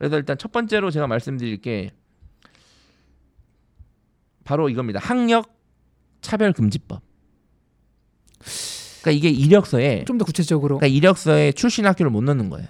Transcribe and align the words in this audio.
그래서 0.00 0.16
일단 0.16 0.38
첫 0.38 0.50
번째로 0.50 0.90
제가 0.90 1.06
말씀드릴 1.06 1.58
게 1.58 1.90
바로 4.44 4.70
이겁니다. 4.70 4.98
학력 4.98 5.54
차별 6.22 6.54
금지법. 6.54 7.02
그러니까 9.02 9.10
이게 9.10 9.28
이력서에 9.28 10.04
좀 10.06 10.16
더 10.16 10.24
구체적으로 10.24 10.78
그러니까 10.78 10.96
이력서에 10.96 11.52
출신 11.52 11.84
학교를 11.84 12.10
못 12.10 12.22
넣는 12.24 12.48
거예요. 12.48 12.66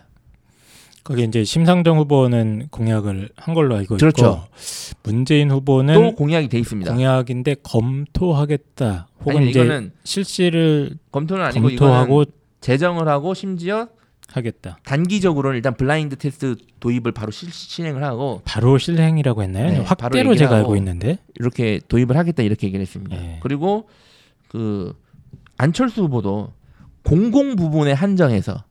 거기 1.05 1.23
이제 1.23 1.45
심상정 1.45 1.99
후보는 1.99 2.67
공약을 2.73 3.31
한 3.37 3.55
걸로 3.55 3.77
알고 3.77 3.97
그렇죠. 3.97 4.45
있고 4.49 4.97
문재인 5.05 5.53
후보는 5.53 5.95
또 5.95 6.15
공약이 6.17 6.49
돼 6.49 6.59
있습니다. 6.59 6.93
공약인데 6.93 7.57
검토하겠다 7.63 9.07
혹은 9.21 9.37
아니 9.37 9.51
이제 9.51 9.61
이거는 9.63 9.93
실시를 10.03 10.99
검토는 11.13 11.45
아니고 11.45 11.69
검토하고 11.69 12.23
이거는 12.23 12.39
제정을 12.61 13.07
하고 13.07 13.35
심지어 13.35 13.89
하겠다. 14.33 14.79
단기적으로는 14.85 15.57
일단 15.57 15.75
블라인드 15.75 16.17
테스트 16.17 16.57
도입을 16.81 17.13
바로 17.13 17.31
실, 17.31 17.51
실행을 17.53 18.03
하고 18.05 18.43
바로 18.45 18.79
실행이라고 18.79 19.43
했나요? 19.43 19.71
네, 19.71 19.79
확대로 19.81 20.35
제가 20.35 20.57
알고 20.57 20.77
있는데 20.77 21.19
이렇게 21.37 21.81
도입을 21.89 22.17
하겠다 22.17 22.43
이렇게 22.43 22.67
얘기를 22.67 22.83
했습니다. 22.83 23.17
네. 23.17 23.41
그리고 23.43 23.89
그 24.49 24.95
안철수 25.59 26.03
후보도 26.03 26.53
공공 27.05 27.57
부분에 27.57 27.93
한정해서 27.93 28.65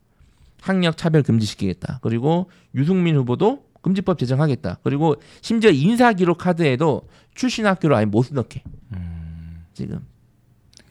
학력 0.61 0.97
차별 0.97 1.23
금지시키겠다. 1.23 1.99
그리고 2.01 2.49
유승민 2.75 3.15
후보도 3.15 3.63
금지법 3.81 4.17
제정하겠다. 4.19 4.79
그리고 4.83 5.15
심지어 5.41 5.71
인사 5.71 6.13
기록 6.13 6.39
카드에도 6.39 7.07
출신 7.33 7.65
학교를 7.65 7.95
아예 7.95 8.05
못 8.05 8.27
넣게. 8.31 8.63
음. 8.93 9.63
지금 9.73 10.05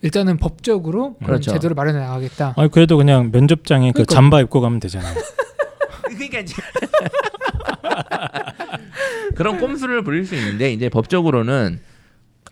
일단은 0.03 0.37
법적으로 0.37 1.15
그런 1.15 1.27
그렇죠. 1.27 1.51
제도를 1.53 1.75
마련해 1.75 1.99
나가겠다. 1.99 2.55
아니 2.57 2.71
그래도 2.71 2.97
그냥 2.97 3.31
면접장에 3.33 3.89
그 3.91 4.05
그러니까- 4.05 4.15
잠바 4.15 4.41
입고 4.43 4.61
가면 4.61 4.79
되잖아요. 4.81 5.15
그러니까 6.05 6.39
이제 6.41 6.55
그런 9.35 9.59
꼼수를 9.61 10.03
부릴 10.05 10.25
수 10.27 10.35
있는데 10.35 10.73
이제 10.73 10.89
법적으로는 10.89 11.81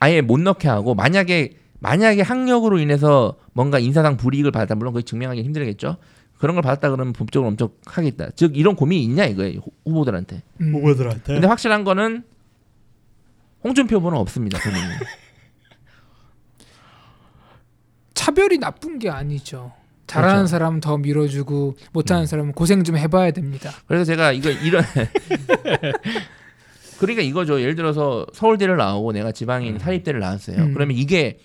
아예 0.00 0.20
못 0.20 0.40
넣게 0.40 0.68
하고 0.68 0.94
만약에 0.94 1.56
만약에 1.78 2.22
학력으로 2.22 2.78
인해서 2.78 3.36
뭔가 3.52 3.78
인사상 3.78 4.16
불이익을 4.16 4.50
받았다 4.50 4.74
물론 4.74 4.92
그게 4.92 5.04
증명하기 5.04 5.42
힘들겠죠. 5.42 5.96
그런 6.38 6.54
걸 6.54 6.62
받았다 6.62 6.90
그러면 6.90 7.12
법적으로 7.12 7.48
엄청 7.48 7.70
하겠다. 7.86 8.28
즉 8.36 8.56
이런 8.56 8.76
고민이 8.76 9.02
있냐 9.04 9.24
이거예요 9.24 9.60
후- 9.60 9.70
후보들한테. 9.86 10.42
음. 10.60 10.74
후보들한테. 10.74 11.32
근데 11.34 11.46
확실한 11.46 11.84
거는 11.84 12.24
홍준표 13.64 13.96
후보는 13.96 14.18
없습니다. 14.18 14.58
고민이. 14.60 14.82
차별이 18.16 18.58
나쁜 18.58 18.98
게 18.98 19.08
아니죠. 19.08 19.72
잘하는 20.08 20.34
그렇죠. 20.34 20.46
사람은 20.48 20.80
더 20.80 20.98
밀어주고 20.98 21.76
못하는 21.92 22.22
음. 22.22 22.26
사람은 22.26 22.52
고생 22.52 22.82
좀 22.82 22.96
해봐야 22.96 23.30
됩니다. 23.30 23.70
그래서 23.86 24.04
제가 24.04 24.32
이거 24.32 24.50
이런 24.50 24.82
그러니까 26.98 27.22
이거죠. 27.22 27.60
예를 27.60 27.76
들어서 27.76 28.26
서울대를 28.32 28.76
나오고 28.76 29.12
내가 29.12 29.32
지방인 29.32 29.78
사립대를 29.78 30.20
나왔어요. 30.20 30.56
음. 30.56 30.74
그러면 30.74 30.96
이게 30.96 31.38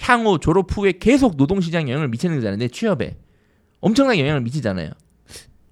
향후 0.00 0.38
졸업 0.38 0.76
후에 0.76 0.92
계속 0.92 1.36
노동시장 1.36 1.88
영향을 1.88 2.08
미치는 2.08 2.36
거잖아요. 2.36 2.58
내 2.58 2.68
취업에 2.68 3.16
엄청나게 3.80 4.20
영향을 4.20 4.42
미치잖아요. 4.42 4.90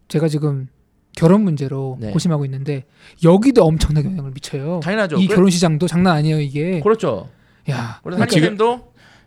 제가 0.09 0.29
지금 0.29 0.69
결혼 1.15 1.43
문제로 1.43 1.97
네. 2.01 2.11
고심하고 2.11 2.45
있는데 2.47 2.85
여기도 3.23 3.65
엄청나게 3.65 4.09
영향을 4.09 4.33
미쳐요. 4.33 4.81
당연하죠. 4.83 5.19
이 5.19 5.29
결혼 5.29 5.51
시장도 5.51 5.87
장난 5.87 6.17
아니에요 6.17 6.41
이게. 6.41 6.81
그렇죠. 6.81 7.29
야, 7.69 8.01
그래서 8.03 8.17
그러니까 8.17 8.27
지금, 8.27 8.57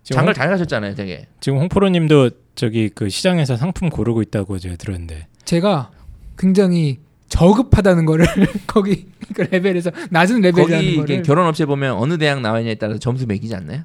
장을 0.03 0.27
홍, 0.27 0.33
잘 0.33 0.49
가셨잖아요, 0.49 0.95
되게. 0.95 1.27
지금 1.39 1.59
홍프로님도 1.59 2.31
저기 2.55 2.89
그 2.89 3.09
시장에서 3.09 3.55
상품 3.55 3.89
고르고 3.89 4.21
있다고 4.21 4.59
제가 4.59 4.75
들었는데 4.75 5.27
제가 5.45 5.91
굉장히 6.37 6.99
저급하다는 7.29 8.05
거를 8.05 8.27
거기 8.67 9.07
그 9.33 9.41
레벨에서 9.41 9.91
낮은 10.11 10.41
레벨이라는 10.41 10.95
거를 10.97 11.23
결혼 11.23 11.47
업체 11.47 11.65
보면 11.65 11.93
어느 11.95 12.17
대학 12.17 12.41
나왔냐에 12.41 12.75
따라서 12.75 12.99
점수 12.99 13.25
매기지 13.25 13.55
않나요? 13.55 13.81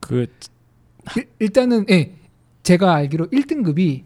그 0.00 0.26
일, 1.16 1.28
일단은 1.38 1.86
예 1.90 2.12
제가 2.62 2.94
알기로 2.94 3.28
1등급이 3.28 4.02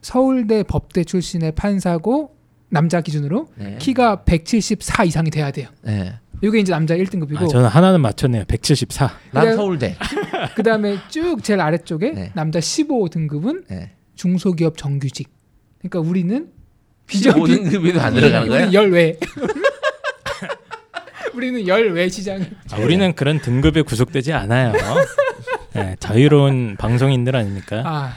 서울대 0.00 0.62
법대 0.62 1.04
출신의 1.04 1.52
판사고 1.52 2.34
남자 2.68 3.02
기준으로 3.02 3.48
네. 3.56 3.76
키가 3.78 4.24
174 4.24 5.04
이상이 5.04 5.30
돼야 5.30 5.50
돼요. 5.50 5.68
네. 5.82 6.14
이게 6.42 6.58
이제 6.58 6.72
남자 6.72 6.96
1등급이고 6.96 7.42
아, 7.42 7.46
저는 7.46 7.68
하나는 7.68 8.00
맞췄네요. 8.00 8.44
174. 8.48 9.10
난 9.30 9.54
서울대. 9.56 9.96
그다음에 10.56 10.98
쭉 11.08 11.42
제일 11.42 11.60
아래쪽에 11.60 12.10
네. 12.10 12.32
남자 12.34 12.58
15등급은 12.58 13.64
네. 13.68 13.92
중소기업 14.16 14.76
정규직. 14.76 15.30
그러니까 15.78 16.00
우리는 16.00 16.48
비정 17.06 17.34
15등급에도 17.34 18.00
안 18.00 18.14
들어가는 18.14 18.48
거야? 18.48 18.58
우리는 18.66 18.72
열외. 18.72 19.18
우리는 21.34 21.66
열외 21.66 22.08
시장. 22.08 22.44
아, 22.72 22.78
우리는 22.78 23.14
그런 23.14 23.40
등급에 23.40 23.82
구속되지 23.82 24.32
않아요. 24.32 24.72
네, 25.74 25.96
자유로운 26.00 26.76
방송인들 26.76 27.34
아닙니까? 27.34 27.82
아, 27.86 28.12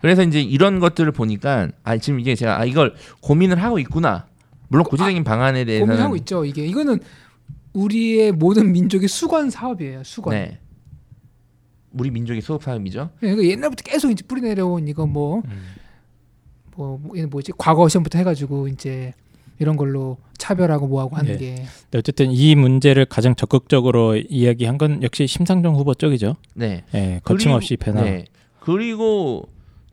그래서 0.00 0.22
이제 0.22 0.40
이런 0.40 0.80
것들을 0.80 1.12
보니까 1.12 1.68
아 1.84 1.96
지금 1.98 2.20
이게 2.20 2.34
제가 2.34 2.58
아 2.58 2.64
이걸 2.64 2.94
고민을 3.20 3.62
하고 3.62 3.78
있구나. 3.78 4.26
물론 4.68 4.84
구체적인 4.84 5.24
방안에 5.24 5.64
대해서는 5.64 5.92
고민하고 5.94 6.16
있죠. 6.16 6.44
이게 6.44 6.64
이거는 6.64 7.00
우리의 7.72 8.32
모든 8.32 8.72
민족의 8.72 9.08
수건 9.08 9.50
사업이에요. 9.50 10.02
수건. 10.04 10.34
네. 10.34 10.58
우리 11.92 12.10
민족의 12.10 12.40
소업 12.40 12.62
사업이죠. 12.62 13.10
네, 13.20 13.32
이거 13.32 13.44
옛날부터 13.44 13.82
계속 13.82 14.10
이제 14.10 14.24
뿌리 14.26 14.40
내려온 14.40 14.86
이거 14.86 15.06
뭐 15.06 15.42
음. 15.44 15.62
뭐, 16.76 16.98
뭐 17.02 17.16
이게 17.16 17.26
뭐지 17.26 17.52
과거 17.58 17.88
시험부터 17.88 18.18
해가지고 18.18 18.68
이제 18.68 19.12
이런 19.58 19.76
걸로 19.76 20.16
차별하고 20.38 20.86
뭐하고 20.86 21.16
하는 21.16 21.32
네. 21.32 21.38
게 21.38 21.54
네, 21.90 21.98
어쨌든 21.98 22.30
이 22.30 22.54
문제를 22.54 23.04
가장 23.04 23.34
적극적으로 23.34 24.16
이야기한 24.16 24.78
건 24.78 25.02
역시 25.02 25.26
심상정 25.26 25.74
후보 25.74 25.94
쪽이죠. 25.94 26.36
네. 26.54 26.84
예, 26.94 27.20
거침없이 27.24 27.76
배나. 27.76 28.02
네. 28.02 28.24
그리고 28.60 29.48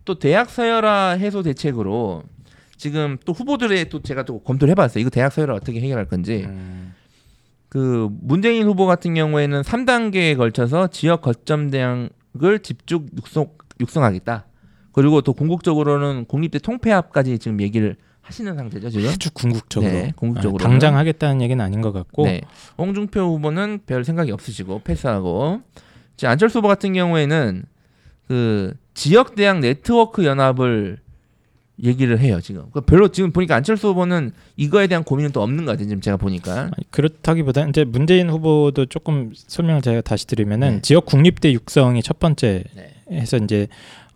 또 0.06 0.20
대학 0.20 0.50
서열화 0.50 1.18
해소 1.20 1.44
대책으로 1.44 2.24
지금 2.78 3.18
또 3.26 3.34
후보들의 3.34 3.90
또 3.90 4.02
제가 4.02 4.24
또 4.24 4.40
검토를 4.40 4.72
해봤어요. 4.72 5.02
이거 5.02 5.10
대학 5.10 5.34
서열화 5.34 5.56
어떻게 5.56 5.82
해결할 5.82 6.06
건지. 6.06 6.46
음, 6.48 6.94
그 7.70 8.10
문재인 8.22 8.66
후보 8.66 8.86
같은 8.86 9.14
경우에는 9.14 9.62
3단계에 9.62 10.38
걸쳐서 10.38 10.88
지역 10.88 11.22
거점 11.22 11.70
대학을 11.70 12.60
집중 12.64 13.08
육성, 13.18 13.50
육성하겠다. 13.80 14.46
그리고 14.94 15.22
또 15.22 15.34
궁극적으로는 15.34 16.26
공립대 16.26 16.60
통폐합까지 16.60 17.38
지금 17.40 17.62
얘기를 17.62 17.98
하시는 18.22 18.56
상태죠 18.56 18.90
지금. 18.90 19.10
아주 19.10 19.30
궁극적으로. 19.34 19.92
네, 19.92 20.12
궁극적으로. 20.16 20.64
아, 20.64 20.68
당장 20.68 20.98
하겠다는 20.98 21.42
얘기는 21.42 21.64
아닌 21.64 21.82
것 21.82 21.94
같고. 21.94 22.24
네. 22.24 22.42
홍준표 22.78 23.22
후보는 23.22 23.82
별 23.86 24.04
생각이 24.04 24.32
없으시고 24.32 24.82
패스하고 24.84 25.62
이제 26.16 26.28
안철수 26.28 26.60
후보 26.60 26.68
같은 26.68 26.94
경우에는 26.94 27.64
그 28.28 28.74
지역 28.94 29.36
대학 29.36 29.60
네트워크 29.60 30.26
연합을 30.26 31.00
얘기를 31.84 32.20
해요 32.20 32.40
지금. 32.42 32.66
그 32.72 32.82
별로 32.82 33.10
지금 33.10 33.32
보니까 33.32 33.56
안철수 33.56 33.90
후보는 33.90 34.32
이거에 34.56 34.88
대한 34.88 35.04
고민은 35.04 35.32
또 35.32 35.42
없는 35.42 35.66
것 35.66 35.74
같아요 35.74 35.88
지금 35.88 36.02
제가 36.02 36.18
보니까. 36.18 36.62
아니, 36.62 36.92
그렇다기보다는 36.92 37.70
이제 37.70 37.84
문재인 37.84 38.30
후보도 38.30 38.88
조금 38.88 39.32
설명을 39.36 39.82
제가 39.82 40.02
다시 40.02 40.26
드리면은 40.28 40.76
네. 40.76 40.82
지역 40.82 41.06
국립대 41.06 41.54
육성이 41.54 42.02
첫 42.02 42.20
번째 42.20 42.64
네. 42.76 42.94
해서 43.12 43.38
이제 43.38 43.68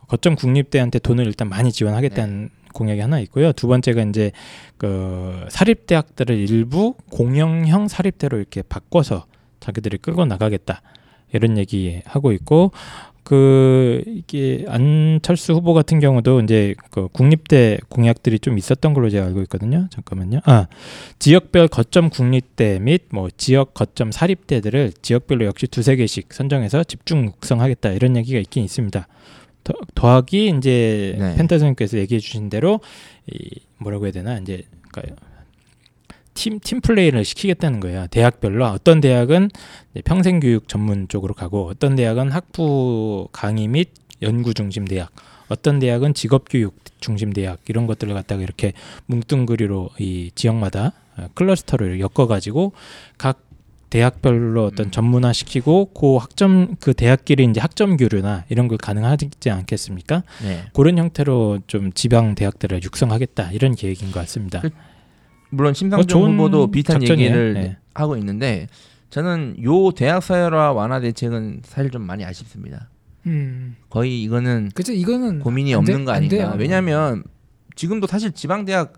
거점 0.07 0.35
국립대한테 0.35 0.99
돈을 0.99 1.25
일단 1.25 1.49
많이 1.49 1.71
지원하겠다는 1.71 2.43
네. 2.43 2.49
공약이 2.73 2.99
하나 2.99 3.19
있고요. 3.19 3.51
두 3.51 3.67
번째가 3.67 4.03
이제 4.03 4.31
그 4.77 5.45
사립대학들을 5.49 6.35
일부 6.49 6.95
공영형 7.11 7.87
사립대로 7.87 8.37
이렇게 8.37 8.61
바꿔서 8.61 9.25
자기들이 9.59 9.99
끌고 9.99 10.25
나가겠다 10.25 10.81
이런 11.33 11.57
얘기 11.57 12.01
하고 12.05 12.31
있고 12.31 12.71
그 13.23 14.03
이게 14.07 14.65
안철수 14.67 15.53
후보 15.53 15.73
같은 15.73 15.99
경우도 15.99 16.41
이제 16.41 16.75
그 16.89 17.07
국립대 17.09 17.77
공약들이 17.89 18.39
좀 18.39 18.57
있었던 18.57 18.93
걸로 18.93 19.09
제가 19.09 19.27
알고 19.27 19.41
있거든요. 19.43 19.87
잠깐만요. 19.91 20.39
아 20.45 20.67
지역별 21.19 21.67
거점 21.67 22.09
국립대 22.09 22.79
및 22.79 23.03
뭐 23.11 23.29
지역 23.37 23.73
거점 23.73 24.11
사립대들을 24.11 24.93
지역별로 25.01 25.45
역시 25.45 25.67
두세 25.67 25.95
개씩 25.95 26.33
선정해서 26.33 26.83
집중 26.83 27.25
육성하겠다 27.25 27.91
이런 27.91 28.17
얘기가 28.17 28.39
있긴 28.39 28.63
있습니다. 28.63 29.07
더, 29.63 29.73
더하기 29.93 30.53
이제 30.57 31.15
네. 31.19 31.35
펜타선님께서 31.35 31.99
얘기해 31.99 32.19
주신 32.19 32.49
대로 32.49 32.79
이 33.31 33.59
뭐라고 33.77 34.05
해야 34.05 34.11
되나 34.11 34.37
이제 34.39 34.63
그러니까 34.91 35.15
팀, 36.33 36.59
팀 36.59 36.81
플레이를 36.81 37.25
시키겠다는 37.25 37.79
거예요. 37.79 38.07
대학별로 38.07 38.65
어떤 38.67 39.01
대학은 39.01 39.49
이제 39.91 40.01
평생 40.01 40.39
교육 40.39 40.67
전문 40.67 41.07
쪽으로 41.07 41.33
가고 41.33 41.67
어떤 41.67 41.95
대학은 41.95 42.31
학부 42.31 43.27
강의 43.31 43.67
및 43.67 43.89
연구 44.21 44.53
중심 44.53 44.85
대학, 44.85 45.09
어떤 45.49 45.79
대학은 45.79 46.13
직업 46.13 46.45
교육 46.49 46.75
중심 46.99 47.33
대학 47.33 47.59
이런 47.67 47.87
것들을 47.87 48.13
갖다가 48.13 48.41
이렇게 48.41 48.73
뭉뚱그리로 49.07 49.89
이 49.99 50.31
지역마다 50.35 50.93
어, 51.17 51.27
클러스터를 51.33 51.99
엮어 51.99 52.27
가지고 52.27 52.73
각 53.17 53.41
대학별로 53.89 54.65
어떤 54.67 54.85
음. 54.85 54.91
전문화 54.91 55.33
시키고 55.33 55.91
그 55.93 56.15
학점 56.15 56.75
그 56.79 56.93
대학끼리 56.93 57.43
이제 57.43 57.59
학점 57.59 57.97
교류나 57.97 58.45
이런 58.47 58.69
걸 58.69 58.77
가능하지 58.77 59.29
않겠습니까? 59.49 60.23
네. 60.43 60.63
그런 60.73 60.97
형태로 60.97 61.59
좀 61.67 61.91
지방 61.91 62.33
대학들을 62.35 62.81
육성하겠다 62.83 63.51
이런 63.51 63.75
계획인 63.75 64.11
것 64.13 64.21
같습니다. 64.21 64.61
그- 64.61 64.69
물론 65.51 65.73
심상정 65.73 65.97
뭐 65.99 66.05
좋은 66.07 66.33
후보도 66.33 66.71
비슷한 66.71 66.99
작전이에요. 66.99 67.29
얘기를 67.29 67.53
네. 67.53 67.77
하고 67.93 68.17
있는데 68.17 68.67
저는 69.09 69.57
요 69.63 69.91
대학 69.91 70.23
사회화 70.23 70.71
완화 70.71 70.99
대책은 70.99 71.61
사실 71.65 71.91
좀 71.91 72.01
많이 72.03 72.23
아쉽습니다. 72.25 72.89
음. 73.27 73.75
거의 73.89 74.23
이거는 74.23 74.71
그죠 74.73 74.93
이거는 74.93 75.39
고민이 75.39 75.73
안 75.73 75.79
없는 75.79 75.99
돼- 75.99 76.03
거안 76.05 76.17
아닌가. 76.17 76.55
왜냐하면 76.57 77.23
지금도 77.75 78.07
사실 78.07 78.31
지방 78.31 78.65
대학 78.65 78.93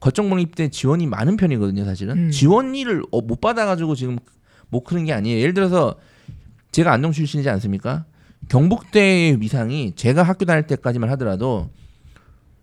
거점 0.00 0.30
공립대 0.30 0.68
지원이 0.68 1.06
많은 1.06 1.36
편이거든요. 1.36 1.84
사실은 1.84 2.16
음. 2.26 2.30
지원일을 2.30 3.02
어, 3.12 3.20
못 3.20 3.40
받아가지고 3.40 3.94
지금 3.94 4.18
못 4.70 4.82
크는 4.84 5.04
게 5.04 5.12
아니에요. 5.12 5.38
예를 5.40 5.52
들어서 5.54 5.96
제가 6.72 6.92
안동 6.92 7.12
출신이지 7.12 7.48
않습니까? 7.50 8.06
경북대 8.48 9.36
위상이 9.38 9.92
제가 9.94 10.22
학교 10.22 10.44
다닐 10.46 10.66
때까지만 10.66 11.10
하더라도 11.10 11.68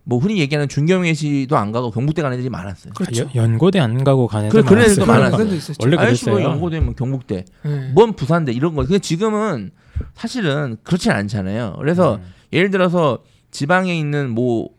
뭐 0.09 0.19
흔히 0.19 0.39
얘기하는 0.39 0.69
중경외시도 0.69 1.57
안 1.57 1.73
가고 1.73 1.91
경북대 1.91 2.21
가는 2.21 2.37
애들이 2.37 2.49
많았어요. 2.49 2.93
그렇죠. 2.93 3.25
여- 3.25 3.29
연고대 3.43 3.77
안 3.79 4.05
가고 4.05 4.25
가는 4.27 4.47
그래, 4.47 4.59
애들 4.61 4.69
그런 4.69 4.83
애들도 4.85 5.05
많았어요. 5.05 5.19
많았어요. 5.23 5.37
그런 5.37 5.49
데 5.49 5.55
있었죠. 5.57 5.77
원래 5.83 5.97
아이씨 5.97 6.25
뭐 6.25 6.35
그랬어요. 6.35 6.53
연고되면 6.53 6.95
경북대, 6.95 7.43
네. 7.65 7.91
뭔 7.93 8.13
부산대 8.13 8.53
이런 8.53 8.73
거. 8.73 8.83
근데 8.83 8.99
지금은 8.99 9.71
사실은 10.13 10.77
그렇진 10.83 11.11
않잖아요. 11.11 11.75
그래서 11.79 12.15
음. 12.15 12.21
예를 12.53 12.71
들어서 12.71 13.19
지방에 13.51 13.97
있는 13.99 14.29
뭐 14.29 14.69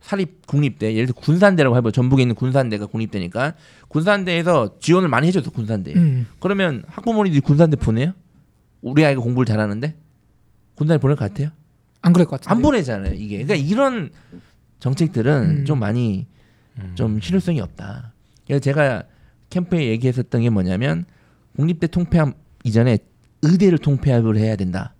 사립 0.00 0.46
국립대, 0.46 0.94
예를 0.94 1.06
들어 1.08 1.20
군산대라고 1.20 1.76
해봐. 1.76 1.90
전북에 1.90 2.22
있는 2.22 2.34
군산대가 2.34 2.86
국립대니까 2.86 3.52
군산대에서 3.88 4.78
지원을 4.80 5.08
많이 5.10 5.26
해줘서 5.26 5.50
군산대. 5.50 5.92
음. 5.96 6.26
그러면 6.40 6.82
학부모님들이 6.86 7.40
군산대 7.42 7.76
보내요? 7.76 8.12
우리 8.80 9.04
아이가 9.04 9.20
공부를 9.20 9.44
잘하는데 9.46 9.94
군산대 10.76 11.00
보낼 11.00 11.16
것 11.16 11.28
같아요? 11.28 11.50
안 12.06 12.12
그럴 12.12 12.26
것 12.26 12.40
같은데. 12.40 12.54
안 12.54 12.62
보내잖아요. 12.62 13.14
이게 13.14 13.42
그러니까 13.44 13.54
이런 13.56 14.10
정책들은 14.78 15.42
음. 15.60 15.64
좀 15.64 15.78
많이 15.80 16.26
음. 16.78 16.92
좀 16.94 17.20
실효성이 17.20 17.60
없다. 17.60 18.12
그래서 18.46 18.60
제가 18.60 19.02
캠프에 19.50 19.86
얘기했었던 19.88 20.40
게 20.42 20.50
뭐냐면 20.50 21.04
국립대 21.56 21.88
통폐합 21.88 22.34
이전에 22.64 22.98
의대를 23.42 23.78
통폐합을 23.78 24.36
해야 24.36 24.56
된다. 24.56 24.94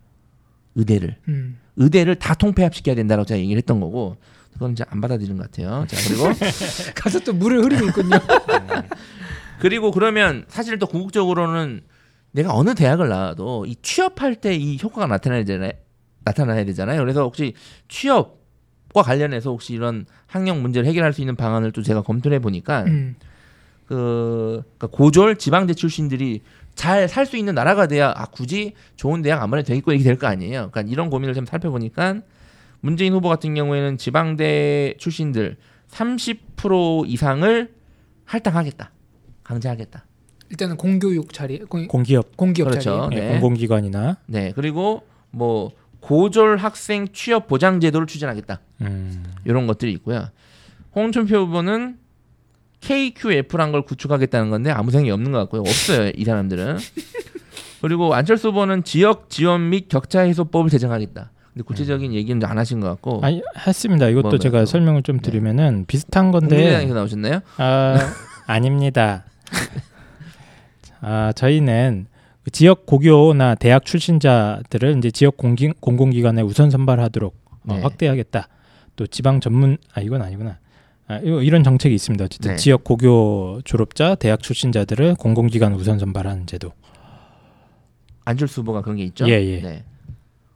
의대를 0.74 1.16
음. 1.28 1.58
의대를 1.76 2.16
다 2.16 2.34
통폐합시켜야 2.34 2.94
된다라고 2.94 3.26
제가 3.26 3.38
얘기를 3.38 3.58
했던 3.58 3.80
거고 3.80 4.16
그건 4.52 4.72
이제 4.72 4.84
안 4.88 5.00
받아들인 5.00 5.36
것 5.36 5.44
같아요. 5.50 5.86
자 5.88 5.96
그리고 6.08 6.24
가서 6.96 7.20
또 7.20 7.32
물을 7.34 7.62
흐리고 7.62 7.86
있군요. 7.86 8.18
그리고 9.60 9.90
그러면 9.90 10.44
사실 10.48 10.78
또 10.78 10.86
궁극적으로는 10.86 11.82
내가 12.32 12.54
어느 12.54 12.74
대학을 12.74 13.08
나와도 13.08 13.66
이 13.66 13.76
취업할 13.82 14.34
때 14.36 14.54
이 14.54 14.78
효과가 14.82 15.06
나타나야 15.06 15.44
되잖아요. 15.44 15.72
나타나야 16.26 16.64
되잖아요. 16.64 17.00
그래서 17.00 17.22
혹시 17.22 17.54
취업과 17.88 19.02
관련해서 19.02 19.50
혹시 19.50 19.72
이런 19.74 20.06
학력 20.26 20.58
문제를 20.60 20.86
해결할 20.88 21.12
수 21.12 21.20
있는 21.22 21.36
방안을 21.36 21.70
또 21.72 21.82
제가 21.82 22.02
검토해 22.02 22.40
보니까 22.40 22.82
음. 22.84 23.14
그 23.86 24.62
그러니까 24.78 24.88
고졸 24.88 25.36
지방대 25.36 25.74
출신들이 25.74 26.42
잘 26.74 27.08
살 27.08 27.24
수 27.24 27.36
있는 27.38 27.54
나라가 27.54 27.86
돼야 27.86 28.12
아 28.14 28.26
굳이 28.26 28.74
좋은 28.96 29.22
대학 29.22 29.42
안 29.42 29.48
보내도 29.50 29.68
되겠고 29.68 29.92
이렇게 29.92 30.04
될 30.04 30.18
거 30.18 30.26
아니에요. 30.26 30.70
그러니까 30.70 30.82
이런 30.82 31.08
고민을 31.08 31.34
좀 31.34 31.46
살펴보니까 31.46 32.20
문재인 32.80 33.12
후보 33.14 33.28
같은 33.28 33.54
경우에는 33.54 33.96
지방대 33.96 34.94
출신들 34.98 35.56
30% 35.90 37.04
이상을 37.06 37.72
할당하겠다. 38.24 38.90
강제하겠다. 39.44 40.04
일단은 40.50 40.76
공교육 40.76 41.32
자리 41.32 41.60
공, 41.60 41.86
공기업, 41.86 42.36
공기업 42.36 42.68
그렇죠. 42.68 43.08
자리. 43.08 43.16
예, 43.16 43.20
네. 43.20 43.30
공공기관이나 43.32 44.18
네. 44.26 44.52
그리고 44.54 45.02
뭐 45.30 45.70
고졸 46.00 46.56
학생 46.56 47.08
취업 47.12 47.46
보장 47.46 47.80
제도를 47.80 48.06
추진하겠다. 48.06 48.60
음, 48.82 49.24
이런 49.44 49.66
것들이 49.66 49.92
있고요. 49.92 50.28
홍준표 50.94 51.36
후보는 51.38 51.98
KQF란 52.80 53.72
걸 53.72 53.82
구축하겠다는 53.82 54.50
건데 54.50 54.70
아무 54.70 54.90
생각이 54.90 55.10
없는 55.10 55.32
것 55.32 55.38
같고요. 55.38 55.60
없어요. 55.62 56.12
이 56.14 56.24
사람들은. 56.24 56.78
그리고 57.82 58.14
안철수 58.14 58.48
후보는 58.48 58.84
지역 58.84 59.28
지원 59.30 59.70
및 59.70 59.88
격차 59.88 60.20
해소법을 60.20 60.70
제정하겠다. 60.70 61.30
근데 61.52 61.64
구체적인 61.64 62.12
얘기는 62.14 62.44
안 62.46 62.58
하신 62.58 62.80
것 62.80 62.88
같고. 62.88 63.20
아니 63.22 63.42
했습니다. 63.66 64.08
이것도 64.08 64.28
뭐, 64.28 64.38
제가 64.38 64.58
뭐, 64.58 64.66
설명을 64.66 65.02
좀 65.02 65.16
네. 65.16 65.22
드리면은 65.22 65.84
비슷한 65.86 66.30
건데 66.30 66.48
국민의당에서 66.48 66.94
나오셨나요? 66.94 67.40
아, 67.58 67.98
아닙니다. 68.46 69.24
아, 71.00 71.32
저희는 71.34 72.06
그 72.10 72.15
지역 72.52 72.86
고교나 72.86 73.54
대학 73.56 73.84
출신자들을 73.84 74.98
이제 74.98 75.10
지역 75.10 75.36
공기, 75.36 75.72
공공기관에 75.80 76.42
우선 76.42 76.70
선발하도록 76.70 77.34
어, 77.68 77.74
네. 77.74 77.80
확대하겠다. 77.80 78.48
또 78.96 79.06
지방 79.06 79.40
전문 79.40 79.76
아 79.92 80.00
이건 80.00 80.22
아니구나. 80.22 80.58
아, 81.08 81.18
이런 81.18 81.62
정책이 81.62 81.94
있습니다. 81.94 82.24
어쨌든 82.24 82.52
네. 82.52 82.56
지역 82.56 82.82
고교 82.84 83.60
졸업자, 83.64 84.14
대학 84.16 84.42
출신자들을 84.42 85.14
공공기관 85.16 85.74
우선 85.74 85.98
선발하는 85.98 86.46
제도. 86.46 86.72
안철수 88.24 88.62
후보가 88.62 88.82
그런 88.82 88.96
게 88.96 89.04
있죠. 89.04 89.28
예, 89.28 89.32
예. 89.34 89.60
네. 89.60 89.84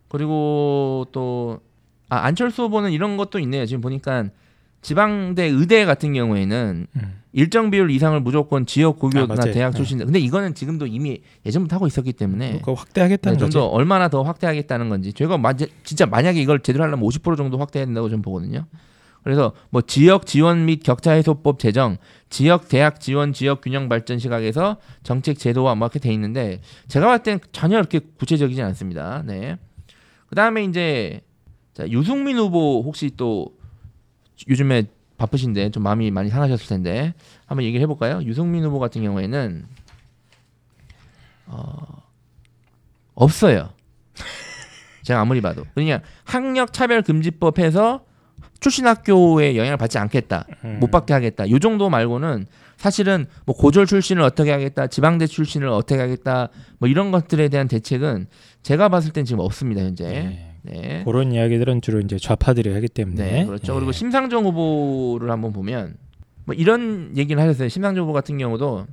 그리고 0.08 1.06
또 1.12 1.60
아, 2.08 2.16
안철수 2.24 2.64
후보는 2.64 2.90
이런 2.90 3.16
것도 3.16 3.38
있네요. 3.40 3.64
지금 3.66 3.80
보니까 3.80 4.24
지방대 4.82 5.44
의대 5.44 5.84
같은 5.84 6.12
경우에는 6.14 6.86
음. 6.96 7.20
일정 7.32 7.70
비율 7.70 7.90
이상을 7.90 8.18
무조건 8.20 8.66
지역 8.66 8.96
아, 8.96 8.98
고교나 9.00 9.26
맞아요. 9.26 9.52
대학 9.52 9.70
네. 9.70 9.76
출신들. 9.76 10.06
근데 10.06 10.18
이거는 10.18 10.54
지금도 10.54 10.86
이미 10.86 11.20
예전부터 11.46 11.76
하고 11.76 11.86
있었기 11.86 12.12
때문에 12.12 12.58
그거 12.58 12.74
확대하겠다는 12.74 13.36
네, 13.36 13.38
좀 13.38 13.48
거죠. 13.48 13.60
더 13.60 13.66
얼마나 13.66 14.08
더 14.08 14.22
확대하겠다는 14.22 14.88
건지 14.88 15.12
제가 15.12 15.38
마, 15.38 15.52
진짜 15.84 16.06
만약에 16.06 16.40
이걸 16.40 16.60
제대로 16.60 16.84
하려면 16.84 17.06
50% 17.08 17.36
정도 17.36 17.58
확대해야 17.58 17.86
된다고 17.86 18.08
저는 18.08 18.22
보거든요. 18.22 18.66
그래서 19.22 19.52
뭐 19.68 19.82
지역 19.82 20.26
지원 20.26 20.64
및 20.64 20.82
격차 20.82 21.12
해소법 21.12 21.58
제정, 21.58 21.98
지역 22.30 22.68
대학 22.68 23.00
지원 23.00 23.32
지역 23.34 23.60
균형 23.60 23.88
발전 23.88 24.18
시각에서 24.18 24.78
정책 25.02 25.38
제도와 25.38 25.74
뭐 25.74 25.86
이렇게 25.86 25.98
돼 25.98 26.12
있는데 26.14 26.62
제가 26.88 27.06
봤을 27.06 27.22
땐 27.22 27.38
전혀 27.52 27.76
그렇게 27.76 28.00
구체적이진 28.18 28.64
않습니다. 28.64 29.22
네. 29.26 29.56
그다음에 30.28 30.64
이제 30.64 31.20
자, 31.74 31.86
유승민 31.88 32.38
후보 32.38 32.82
혹시 32.84 33.10
또 33.16 33.52
요즘에 34.48 34.84
바쁘신데 35.16 35.70
좀 35.70 35.82
마음이 35.82 36.10
많이 36.10 36.30
상하셨을 36.30 36.66
텐데 36.66 37.12
한번 37.46 37.64
얘기를 37.64 37.82
해볼까요? 37.82 38.22
유승민 38.24 38.64
후보 38.64 38.78
같은 38.78 39.02
경우에는 39.02 39.66
어, 41.46 42.02
없어요. 43.14 43.70
제가 45.02 45.20
아무리 45.20 45.40
봐도 45.40 45.64
그냥 45.74 46.00
학력 46.24 46.72
차별 46.72 47.02
금지법해서 47.02 48.04
출신 48.60 48.86
학교에 48.86 49.56
영향을 49.56 49.76
받지 49.76 49.98
않겠다, 49.98 50.46
음. 50.64 50.78
못 50.80 50.90
받게 50.90 51.12
하겠다. 51.14 51.48
요 51.50 51.58
정도 51.58 51.88
말고는 51.88 52.46
사실은 52.76 53.26
뭐 53.46 53.56
고졸 53.56 53.86
출신을 53.86 54.22
어떻게 54.22 54.50
하겠다, 54.52 54.86
지방대 54.86 55.26
출신을 55.26 55.68
어떻게 55.68 56.00
하겠다, 56.00 56.48
뭐 56.78 56.88
이런 56.88 57.10
것들에 57.10 57.48
대한 57.48 57.68
대책은 57.68 58.26
제가 58.62 58.88
봤을 58.88 59.12
땐 59.12 59.24
지금 59.24 59.40
없습니다 59.40 59.82
현재. 59.82 60.04
네. 60.04 60.49
네. 60.62 61.02
그런 61.04 61.32
이야기들은 61.32 61.80
주로 61.80 62.00
이제 62.00 62.18
좌파들이 62.18 62.72
하기 62.74 62.88
때문에. 62.88 63.30
네, 63.30 63.46
그렇죠. 63.46 63.72
예. 63.72 63.76
그리고 63.76 63.92
심상정 63.92 64.44
후보를 64.44 65.30
한번 65.30 65.52
보면 65.52 65.96
뭐 66.44 66.54
이런 66.54 67.12
얘기를 67.16 67.40
하셨어요. 67.40 67.68
심상정 67.68 68.04
후보 68.04 68.12
같은 68.12 68.38
경우도 68.38 68.86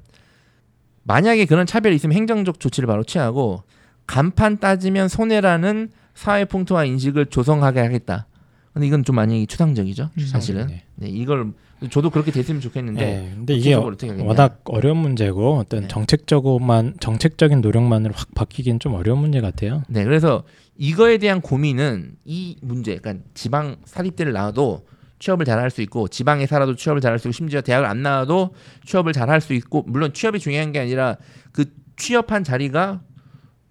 만약에 1.04 1.46
그런 1.46 1.66
차별이 1.66 1.96
있으면 1.96 2.16
행정적 2.16 2.60
조치를 2.60 2.88
바로 2.88 3.04
취하고 3.04 3.64
간판 4.06 4.60
따지면 4.60 5.08
손해라는 5.08 5.90
사회 6.14 6.46
풍토와 6.46 6.86
인식을 6.86 7.28
조성하게 7.28 7.80
하겠다. 7.80 8.28
근데 8.74 8.88
이건 8.88 9.04
좀 9.04 9.16
많이 9.16 9.48
추상적이죠, 9.48 10.10
음. 10.18 10.26
사실은. 10.28 10.68
네. 10.68 10.84
네, 10.96 11.10
이걸 11.10 11.54
저도 11.90 12.10
그렇게 12.10 12.32
됐으면 12.32 12.60
좋겠는데. 12.62 13.06
네, 13.06 13.32
근데 13.36 13.54
이게. 13.54 13.76
워낙 13.76 14.62
어려운 14.66 14.98
문제고 14.98 15.58
어떤 15.58 15.82
네. 15.82 15.88
정책적으로만 15.88 16.96
정책적인 17.00 17.62
노력만으로 17.62 18.14
확 18.16 18.34
바뀌긴 18.34 18.80
좀 18.80 18.96
어려운 18.96 19.20
문제 19.20 19.42
같아요. 19.42 19.84
네, 19.88 20.04
그래서 20.04 20.44
이거에 20.78 21.18
대한 21.18 21.42
고민은 21.42 22.16
이 22.26 22.58
문제, 22.62 22.98
그러니까 22.98 23.24
지방 23.34 23.78
사립대를 23.86 24.34
나와도 24.34 24.86
취업을 25.20 25.46
잘할 25.46 25.72
수 25.72 25.82
있고 25.82 26.08
지방에 26.08 26.46
살아도 26.46 26.76
취업을 26.76 27.02
잘할 27.02 27.20
수 27.20 27.28
있고 27.28 27.34
심지어 27.34 27.62
대학을 27.62 27.88
안 27.88 28.04
나와도 28.04 28.54
취업을 28.86 29.14
잘할 29.14 29.42
수 29.42 29.54
있고 29.54 29.84
물론 29.88 30.14
취업이 30.14 30.40
중요한 30.40 30.72
게 30.72 30.80
아니라 30.80 31.18
그 31.52 31.66
취업한 31.96 32.44
자리가 32.44 33.02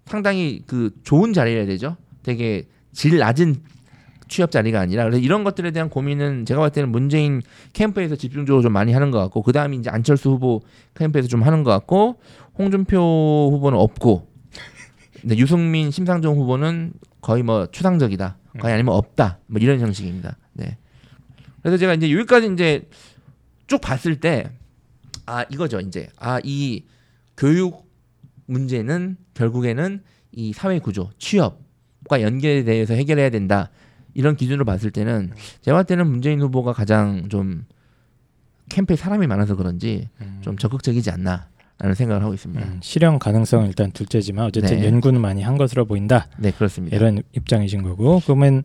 상당히 0.05 0.61
그 0.67 0.91
좋은 1.03 1.33
자리여야 1.33 1.65
되죠. 1.65 1.95
되게 2.23 2.67
질 2.91 3.17
낮은 3.17 3.55
취업 4.27 4.51
자리가 4.51 4.79
아니라 4.79 5.03
그래서 5.03 5.19
이런 5.19 5.43
것들에 5.43 5.71
대한 5.71 5.89
고민은 5.89 6.45
제가 6.45 6.59
봤을 6.59 6.73
때는 6.73 6.89
문재인 6.89 7.41
캠프에서 7.73 8.15
집중적으로 8.15 8.61
좀 8.61 8.73
많이 8.73 8.93
하는 8.93 9.11
것 9.11 9.19
같고 9.19 9.41
그 9.41 9.51
다음에 9.51 9.75
이제 9.75 9.89
안철수 9.89 10.29
후보 10.31 10.61
캠프에서 10.95 11.27
좀 11.27 11.43
하는 11.43 11.63
것 11.63 11.71
같고 11.71 12.19
홍준표 12.57 13.49
후보는 13.53 13.77
없고 13.77 14.27
네, 15.23 15.37
유승민, 15.37 15.91
심상정 15.91 16.35
후보는 16.35 16.93
거의 17.21 17.43
뭐 17.43 17.67
추상적이다. 17.67 18.37
거의 18.59 18.73
아니면 18.73 18.95
없다. 18.95 19.39
뭐 19.47 19.59
이런 19.59 19.79
형식입니다. 19.79 20.37
네. 20.53 20.77
그래서 21.61 21.77
제가 21.77 21.93
이제 21.93 22.11
여기까지 22.11 22.51
이제 22.53 22.87
쭉 23.67 23.81
봤을 23.81 24.19
때 24.19 24.49
아 25.27 25.43
이거죠. 25.51 25.79
이제 25.81 26.07
아 26.17 26.39
이 26.43 26.85
교육 27.35 27.85
문제는 28.47 29.17
결국에는 29.35 30.01
이 30.31 30.53
사회 30.53 30.79
구조, 30.79 31.11
취업 31.19 31.61
과 32.09 32.21
연계에 32.21 32.63
대해서 32.63 32.93
해결해야 32.93 33.29
된다. 33.29 33.69
이런 34.17 34.35
기준으로 34.35 34.65
봤을 34.65 34.89
때는 34.89 35.31
제가 35.61 35.77
봤을 35.77 35.85
때는 35.85 36.07
문재인 36.09 36.41
후보가 36.41 36.73
가장 36.73 37.29
좀 37.29 37.65
캠프에 38.69 38.95
사람이 38.95 39.27
많아서 39.27 39.55
그런지 39.55 40.09
음. 40.19 40.39
좀 40.41 40.57
적극적이지 40.57 41.11
않나 41.11 41.47
라는 41.77 41.93
생각을 41.93 42.23
하고 42.23 42.33
있습니다. 42.33 42.65
음, 42.65 42.79
실현 42.81 43.19
가능성은 43.19 43.67
일단 43.67 43.91
둘째지만 43.91 44.45
어쨌든 44.45 44.79
네. 44.79 44.87
연구는 44.87 45.21
많이 45.21 45.43
한 45.43 45.59
것으로 45.59 45.85
보인다. 45.85 46.27
네 46.39 46.49
그렇습니다. 46.49 46.97
이런 46.97 47.21
입장이신 47.33 47.83
거고 47.83 48.19
그러면 48.25 48.63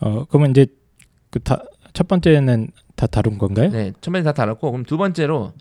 어 0.00 0.24
그러면 0.24 0.52
이제 0.52 0.66
그첫 1.30 2.08
번째는 2.08 2.68
다 2.94 3.06
다룬 3.06 3.36
건가요? 3.36 3.68
네, 3.70 3.92
첫 4.00 4.10
번째 4.10 4.24
다 4.24 4.32
다뤘고 4.32 4.70
그럼 4.70 4.86
두 4.86 4.96
번째로 4.96 5.52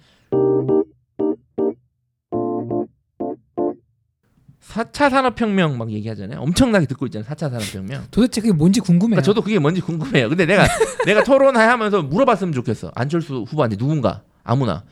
4차 4.76 5.10
산업혁명 5.10 5.78
막 5.78 5.90
얘기하잖아요. 5.90 6.40
엄청나게 6.42 6.86
듣고 6.88 7.06
있잖아요. 7.06 7.30
4차 7.30 7.50
산업혁명. 7.50 8.04
도대체 8.12 8.42
그게 8.42 8.52
뭔지 8.52 8.82
궁금해요. 8.82 9.16
그러니까 9.16 9.22
저도 9.22 9.42
그게 9.42 9.58
뭔지 9.58 9.80
궁금해요. 9.80 10.28
근데 10.28 10.46
내가 10.46 10.68
내가 11.06 11.24
토론하면서 11.24 12.04
물어봤으면 12.04 12.54
좋겠어. 12.54 12.92
안철수 12.94 13.46
후보한테 13.48 13.78
누군가 13.78 14.24
아무나 14.44 14.84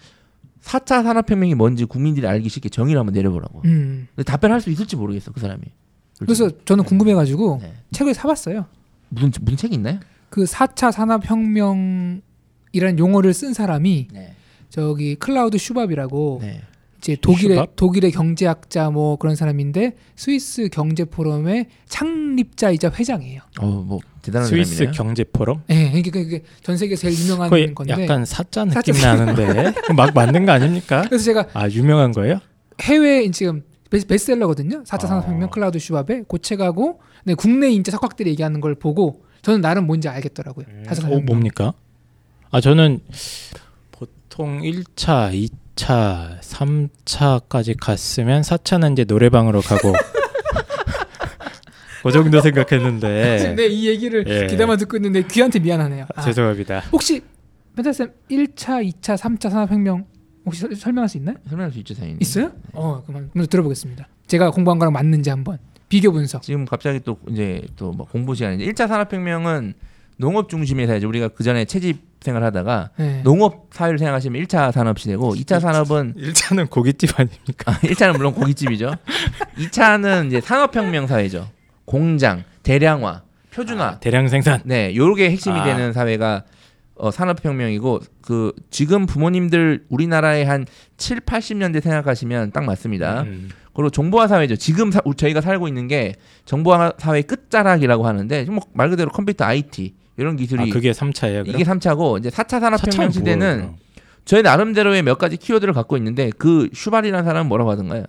4차 0.61 1.03
산업혁명이 1.03 1.55
뭔지 1.55 1.83
국민들이 1.83 2.25
알기 2.25 2.47
쉽게 2.47 2.69
정의를 2.69 2.97
한번 2.99 3.13
내려보라고. 3.13 3.61
음. 3.65 4.07
근데 4.15 4.23
답변할 4.23 4.61
수 4.61 4.69
있을지 4.69 4.95
모르겠어 4.95 5.33
그 5.33 5.41
사람이. 5.41 5.61
그래서 6.19 6.49
저는 6.63 6.85
궁금해가지고 6.85 7.59
네. 7.61 7.73
책을 7.91 8.13
사봤어요. 8.13 8.65
무슨 9.09 9.31
무슨 9.41 9.57
책이 9.57 9.75
있나요? 9.75 9.99
그 10.29 10.45
4차 10.45 10.93
산업혁명이라는 10.93 12.21
용어를 12.97 13.33
쓴 13.33 13.53
사람이 13.53 14.07
네. 14.13 14.35
저기 14.69 15.15
클라우드 15.15 15.57
슈밥이라고 15.57 16.39
네. 16.41 16.61
이제 17.03 17.17
독일의 17.19 17.57
슈밥? 17.57 17.75
독일의 17.75 18.11
경제학자 18.11 18.89
뭐 18.89 19.17
그런 19.17 19.35
사람인데 19.35 19.97
스위스 20.15 20.69
경제 20.69 21.03
포럼의 21.03 21.67
창립자이자 21.89 22.91
회장이에요. 22.97 23.41
어뭐 23.59 23.99
대단한 24.21 24.47
스위스 24.47 24.75
사람이네요. 24.75 24.95
경제 24.95 25.23
포럼? 25.25 25.63
예, 25.69 25.73
네, 25.91 26.01
그게, 26.01 26.23
그게 26.23 26.43
전 26.61 26.77
세계 26.77 26.95
제일 26.95 27.13
유명한 27.19 27.49
거의 27.49 27.75
건데. 27.75 27.91
약간 28.03 28.23
사자 28.23 28.65
사자 28.67 28.79
느낌 28.93 29.01
나는데 29.01 29.73
그거 29.81 29.93
막 29.93 30.13
만든 30.13 30.45
거 30.45 30.53
아닙니까? 30.53 31.03
그래서 31.09 31.25
제가 31.25 31.47
아 31.53 31.67
유명한 31.69 32.13
거예요? 32.13 32.39
해외 32.81 33.29
지금 33.31 33.63
베스- 33.89 34.07
베스트셀러거든요. 34.07 34.83
4차 34.83 35.03
아. 35.03 35.07
산업혁명 35.07 35.49
클라우스 35.49 35.79
슈밥의 35.79 36.23
그 36.29 36.49
책하고 36.49 37.01
네, 37.25 37.33
국내 37.33 37.69
인재 37.69 37.91
석학들이 37.91 38.29
얘기하는 38.31 38.61
걸 38.61 38.75
보고 38.75 39.25
저는 39.41 39.59
나름 39.59 39.87
뭔지 39.87 40.07
알겠더라고요. 40.07 40.65
4차 40.87 41.11
어. 41.11 41.19
뭡니까? 41.19 41.73
아 42.49 42.61
저는 42.61 43.01
보통 43.91 44.61
1차, 44.61 45.33
2차, 45.75 46.39
3차까지 46.39 47.75
갔으면 47.79 48.41
4차는 48.41 48.93
이제 48.93 49.03
노래방으로 49.05 49.61
가고 49.61 49.93
그 52.03 52.11
정도 52.11 52.41
생각했는데 52.41 53.55
네, 53.55 53.67
이 53.67 53.87
얘기를 53.87 54.25
예. 54.27 54.47
귀담아 54.47 54.75
듣고 54.77 54.97
있는데 54.97 55.23
귀한테 55.23 55.59
미안하네요. 55.59 56.05
아, 56.15 56.21
죄송합니다. 56.21 56.79
혹시 56.91 57.21
펜타쌤 57.75 58.11
1차, 58.29 58.85
2차, 59.01 59.17
3차 59.17 59.49
산업혁명 59.49 60.05
혹시 60.45 60.59
설- 60.61 60.75
설명할 60.75 61.07
수 61.09 61.17
있나요? 61.17 61.37
설명할 61.47 61.71
수 61.71 61.79
있죠, 61.79 61.93
당연히. 61.95 62.17
있어요? 62.19 62.51
어, 62.73 63.01
그럼 63.07 63.29
먼저 63.33 63.49
들어보겠습니다. 63.49 64.07
제가 64.27 64.51
공부한 64.51 64.79
거랑 64.79 64.91
맞는지 64.91 65.29
한번 65.29 65.57
비교 65.87 66.11
분석. 66.11 66.41
지금 66.41 66.65
갑자기 66.65 66.99
또 66.99 67.17
이제 67.29 67.61
또뭐 67.77 68.05
공부 68.11 68.35
시간인데 68.35 68.65
1차 68.65 68.87
산업혁명은 68.89 69.73
농업 70.17 70.49
중심의 70.49 70.87
사회죠. 70.87 71.07
우리가 71.07 71.29
그 71.29 71.43
전에 71.43 71.65
채집 71.65 72.01
생활하다가 72.21 72.91
네. 72.97 73.21
농업 73.23 73.67
사회를 73.71 73.97
생각하시면 73.99 74.41
1차 74.43 74.71
산업 74.71 74.99
시대고 74.99 75.35
2차 75.35 75.59
산업은 75.59 76.13
1차는 76.17 76.69
고깃집 76.69 77.19
아닙니까? 77.19 77.71
아, 77.73 77.79
1차는 77.79 78.15
물론 78.17 78.33
고깃집이죠. 78.33 78.95
2차는 79.57 80.27
이제 80.27 80.41
산업혁명 80.41 81.07
사회죠. 81.07 81.49
공장, 81.85 82.43
대량화, 82.63 83.23
표준화. 83.53 83.83
아, 83.85 83.99
대량 83.99 84.27
생산. 84.29 84.61
네, 84.65 84.95
요게 84.95 85.31
핵심이 85.31 85.59
아. 85.59 85.63
되는 85.65 85.91
사회가 85.93 86.43
어, 86.95 87.11
산업혁명이고 87.11 88.01
그 88.21 88.53
지금 88.69 89.05
부모님들 89.05 89.85
우리나라의 89.89 90.45
한 90.45 90.65
7, 90.97 91.21
80년대 91.21 91.81
생각하시면 91.81 92.51
딱 92.51 92.63
맞습니다. 92.63 93.23
음. 93.23 93.49
그리고 93.73 93.89
정보화 93.89 94.27
사회죠. 94.27 94.55
지금 94.55 94.91
사- 94.91 95.01
저희가 95.17 95.41
살고 95.41 95.67
있는 95.67 95.87
게 95.87 96.13
정보화 96.45 96.93
사회 96.99 97.23
끝자락이라고 97.23 98.05
하는데 98.07 98.45
뭐 98.45 98.61
말 98.73 98.89
그대로 98.89 99.09
컴퓨터 99.09 99.43
IT 99.45 99.95
이런 100.17 100.35
기술이 100.35 100.61
아 100.61 100.73
그게 100.73 100.91
3차예요. 100.91 101.47
이게 101.47 101.63
3차고 101.63 102.19
이제 102.19 102.29
4차 102.29 102.59
산업혁명 102.59 103.11
시대는 103.11 103.61
뭐, 103.61 103.75
저희 104.25 104.41
나름대로의 104.41 105.03
몇 105.03 105.17
가지 105.17 105.37
키워드를 105.37 105.73
갖고 105.73 105.97
있는데 105.97 106.31
그 106.37 106.69
슈밥이라는 106.73 107.25
사람은 107.25 107.49
뭐라고 107.49 107.71
하던가요? 107.71 108.05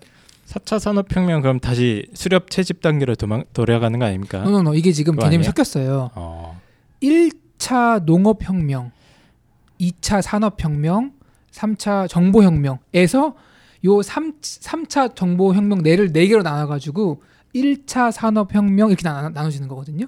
4차 0.46 0.78
산업혁명 0.78 1.40
그럼 1.40 1.58
다시 1.60 2.06
수렵 2.12 2.50
채집 2.50 2.82
단계로 2.82 3.14
도망, 3.14 3.44
돌아가는 3.52 3.98
거 3.98 4.04
아닙니까? 4.04 4.42
no 4.42 4.53
no 4.53 4.63
no 4.63 4.74
이게 4.74 4.92
지금 4.92 5.16
개념이 5.16 5.36
아니에요? 5.36 5.50
섞였어요. 5.50 6.10
어. 6.14 6.60
1차 7.02 8.04
농업혁명, 8.04 8.92
2차 9.80 10.20
산업혁명, 10.22 11.12
3차 11.52 12.08
정보혁명에서 12.08 13.34
요 13.86 14.02
3, 14.02 14.40
3차 14.40 15.16
정보혁명 15.16 15.82
내를 15.82 16.12
4개로 16.12 16.42
나눠가지고 16.42 17.22
1차 17.54 18.12
산업혁명 18.12 18.88
이렇게 18.88 19.02
나, 19.02 19.28
나눠지는 19.28 19.68
거거든요. 19.68 20.06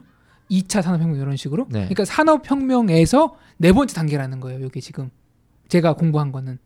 2차 0.51 0.83
산업혁명 0.83 1.21
이런 1.21 1.37
식으로. 1.37 1.65
네. 1.71 1.81
그러니까 1.81 2.05
산업혁명에서 2.05 3.37
네 3.59 3.73
번째 3.73 3.95
단계라는 3.95 4.41
거예요. 4.41 4.65
이게 4.67 4.81
지금 4.81 5.11
제가 5.69 5.95
공부한 5.95 6.33
거는. 6.33 6.59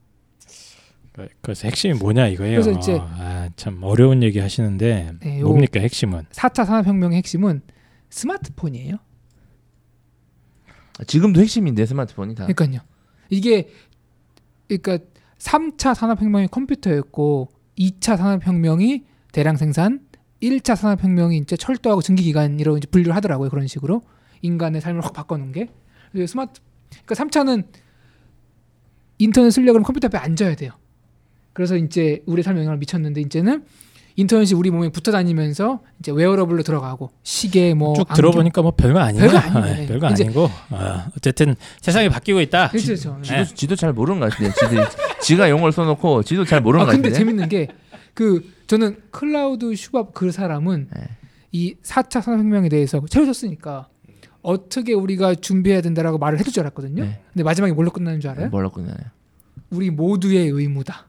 그- 1.12 1.28
그래서 1.40 1.66
핵심이 1.66 1.94
뭐냐 1.94 2.28
이거예요. 2.28 2.60
그래서 2.60 2.78
이제- 2.78 2.98
아, 3.00 3.48
참 3.56 3.80
어려운 3.82 4.22
얘기 4.22 4.38
하시는데 4.38 5.14
네, 5.20 5.40
요 5.40 5.46
뭡니까 5.48 5.80
핵심은? 5.80 6.24
4차 6.30 6.64
산업혁명의 6.66 7.18
핵심은 7.18 7.62
스마트폰이에요. 8.10 8.96
지금도 11.06 11.40
핵심인데 11.40 11.86
스마트폰이 11.86 12.34
다. 12.34 12.46
그러니까요. 12.46 12.80
이게 13.30 13.68
그러니까 14.68 14.98
3차 15.38 15.94
산업혁명이 15.94 16.48
컴퓨터였고 16.48 17.48
2차 17.78 18.16
산업혁명이 18.18 19.04
대량 19.32 19.56
생산, 19.56 20.00
1차 20.42 20.74
산업혁명이 20.76 21.36
이제 21.38 21.56
철도하고 21.56 22.02
증기기관이라고 22.02 22.78
이제 22.78 22.86
분류를 22.90 23.14
하더라고요. 23.16 23.50
그런 23.50 23.66
식으로 23.66 24.02
인간의 24.42 24.80
삶을 24.80 25.04
확 25.04 25.12
바꿔놓은 25.12 25.52
게. 25.52 25.68
그래서 26.12 26.30
스마트. 26.32 26.60
그러니까 27.04 27.14
3차는 27.24 27.64
인터넷 29.18 29.50
쓰려고 29.50 29.76
하면 29.76 29.82
컴퓨터 29.84 30.06
앞에 30.08 30.18
앉아야 30.18 30.54
돼요. 30.56 30.72
그래서 31.52 31.76
이제 31.76 32.22
우리 32.26 32.42
삶에 32.42 32.60
영향을 32.60 32.78
미쳤는데 32.78 33.20
이제는 33.20 33.64
인터넷이 34.16 34.54
우리 34.58 34.70
몸에 34.70 34.88
붙어 34.90 35.12
다니면서 35.12 35.80
이제 35.98 36.10
wearable로 36.10 36.62
들어가고 36.62 37.10
시계 37.22 37.74
뭐쭉 37.74 38.08
안경- 38.10 38.16
들어보니까 38.16 38.62
뭐 38.62 38.72
별거 38.72 38.98
아니네. 38.98 39.26
별거 39.28 39.38
아니네. 39.38 39.84
아, 39.84 39.86
별거 39.86 40.10
이제- 40.10 40.24
아니고 40.24 40.48
아, 40.70 41.08
어쨌든 41.16 41.54
세상이 41.80 42.08
바뀌고 42.08 42.40
있다. 42.40 42.68
그렇죠, 42.70 42.86
그렇죠. 42.88 43.18
네. 43.22 43.44
지도, 43.44 43.54
지도 43.56 43.76
잘 43.76 43.92
모르는 43.92 44.20
것 44.20 44.30
같은데 44.32 44.52
지도 44.54 44.82
지가 45.22 45.50
용어를 45.50 45.72
써놓고 45.72 46.22
지도 46.22 46.44
잘 46.44 46.60
모르는 46.60 46.82
아것 46.84 46.94
근데 46.94 47.10
같은데. 47.10 47.18
재밌는 47.18 47.48
게 47.48 47.68
그 48.12 48.42
저는 48.70 48.98
클라우드 49.10 49.74
슈밥 49.74 50.14
그 50.14 50.30
사람은 50.30 50.90
네. 50.94 51.08
이 51.50 51.74
4차 51.82 52.22
산업혁명에 52.22 52.68
대해서 52.68 53.04
책을 53.04 53.26
썼으니까 53.26 53.88
어떻게 54.42 54.92
우리가 54.92 55.34
준비해야 55.34 55.80
된다라고 55.80 56.18
말을 56.18 56.38
해줄 56.38 56.52
줄 56.52 56.60
알았거든요. 56.60 57.02
네. 57.02 57.20
근데 57.32 57.42
마지막에 57.42 57.72
뭘로 57.72 57.90
끝나는 57.90 58.20
줄 58.20 58.30
알아요? 58.30 58.48
뭐라고 58.50 58.76
끝나요? 58.76 58.96
우리 59.70 59.90
모두의 59.90 60.50
의무다. 60.50 61.04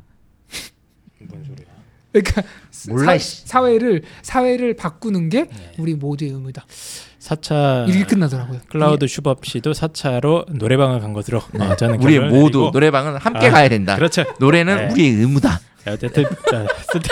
뭔 1.29 1.43
소리야? 1.43 1.67
그러니까 2.11 2.41
몰라, 2.89 3.11
사, 3.11 3.17
씨. 3.19 3.47
사회를 3.47 4.01
사회를 4.23 4.75
바꾸는 4.75 5.29
게 5.29 5.43
네. 5.43 5.71
우리 5.77 5.93
모두의 5.93 6.31
의무다. 6.31 6.65
4차 7.19 7.87
이렇게 7.87 8.05
끝나더라고요. 8.05 8.61
클라우드 8.69 9.05
슈법 9.05 9.45
씨도 9.45 9.73
4차로 9.73 10.51
노래방을 10.51 10.99
간 10.99 11.13
것으로 11.13 11.37
어, 11.37 11.75
저는 11.75 11.99
네. 11.99 12.03
우리 12.03 12.19
모두 12.19 12.57
내리고 12.57 12.71
노래방은 12.71 13.17
함께 13.17 13.49
아, 13.49 13.51
가야 13.51 13.69
된다. 13.69 13.95
그렇죠. 13.97 14.23
노래는 14.39 14.87
네. 14.87 14.91
우리의 14.93 15.11
의무다. 15.11 15.59
어쨌든 15.87 16.23
자, 16.23 16.67
쓸데, 16.91 17.09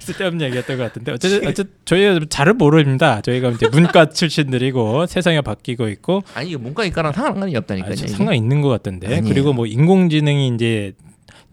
쓸데 0.00 0.24
없는 0.24 0.46
얘기였던 0.46 0.76
것 0.76 0.82
같은데 0.84 1.12
어쨌든 1.12 1.48
어쨌든 1.48 1.74
저희가 1.84 2.26
잘은 2.28 2.58
모릅니다. 2.58 3.20
저희가 3.20 3.50
이제 3.50 3.68
문과 3.68 4.08
출신들이고 4.08 5.06
세상이 5.06 5.40
바뀌고 5.42 5.88
있고 5.88 6.22
아니 6.34 6.50
이거 6.50 6.58
문과 6.58 6.84
이과랑 6.84 7.12
상관이 7.12 7.56
없다니까요. 7.56 7.92
아. 7.92 8.06
상관 8.06 8.34
있는 8.34 8.62
것 8.62 8.68
같던데 8.68 9.06
아니에요. 9.06 9.22
그리고 9.24 9.52
뭐 9.52 9.66
인공지능이 9.66 10.48
이제 10.54 10.92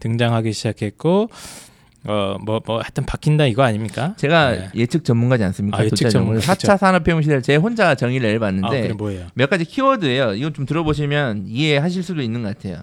등장하기 0.00 0.52
시작했고 0.52 1.30
어뭐 2.04 2.60
뭐 2.66 2.80
하여튼 2.80 3.06
바뀐다 3.06 3.46
이거 3.46 3.62
아닙니까? 3.62 4.14
제가 4.16 4.50
네. 4.50 4.70
예측 4.74 5.04
전문가지 5.04 5.44
않습니까? 5.44 5.78
아, 5.78 5.84
예측 5.84 6.10
전문가, 6.10 6.40
4차 6.40 6.76
산업혁명 6.76 7.22
시대를 7.22 7.42
제 7.42 7.54
혼자 7.54 7.94
정의를 7.94 8.28
아 8.42 8.82
그래 8.82 8.92
뭐예요? 8.92 9.26
몇 9.34 9.48
가지 9.48 9.64
키워드예요. 9.64 10.34
이거 10.34 10.50
좀 10.50 10.66
들어보시면 10.66 11.44
이해하실 11.46 12.02
수도 12.02 12.22
있는 12.22 12.42
것 12.42 12.56
같아요. 12.56 12.82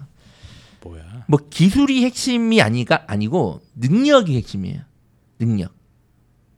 뭐야? 0.82 1.24
뭐 1.28 1.38
기술이 1.50 2.04
핵심이 2.04 2.60
아니가 2.62 3.04
아니고 3.06 3.60
능력이 3.76 4.36
핵심이에요. 4.36 4.80
능력. 5.38 5.72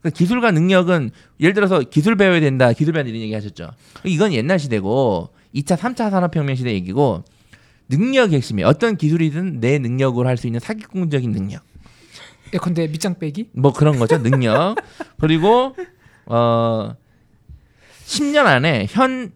그러니까 0.01 0.17
기술과 0.19 0.51
능력은 0.51 1.11
예를 1.41 1.55
들어서 1.55 1.81
기술 1.81 2.17
배워야 2.17 2.41
된다, 2.41 2.73
기술 2.73 2.93
배워야 2.93 3.05
된다 3.05 3.11
이런 3.17 3.23
얘기 3.23 3.35
하셨죠. 3.35 3.71
이건 4.05 4.33
옛날 4.33 4.59
시대고 4.59 5.31
2차, 5.55 5.77
3차 5.77 6.11
산업혁명 6.11 6.57
시대 6.57 6.73
얘기고 6.73 7.25
능력이 7.89 8.35
핵심이에요. 8.37 8.67
어떤 8.69 8.97
기술이든 8.97 9.61
내 9.61 9.79
능력으로 9.79 10.29
할 10.29 10.37
수 10.37 10.47
있는 10.47 10.61
사기꾼적인 10.61 11.31
능력. 11.33 11.63
예컨대 12.55 12.87
밑장 12.89 13.19
빼기. 13.19 13.51
뭐 13.53 13.73
그런 13.73 13.99
거죠 13.99 14.19
능력 14.23 14.77
그리고 15.21 15.75
어 16.27 16.95
10년 18.07 18.47
안에 18.47 18.87
현 18.91 19.33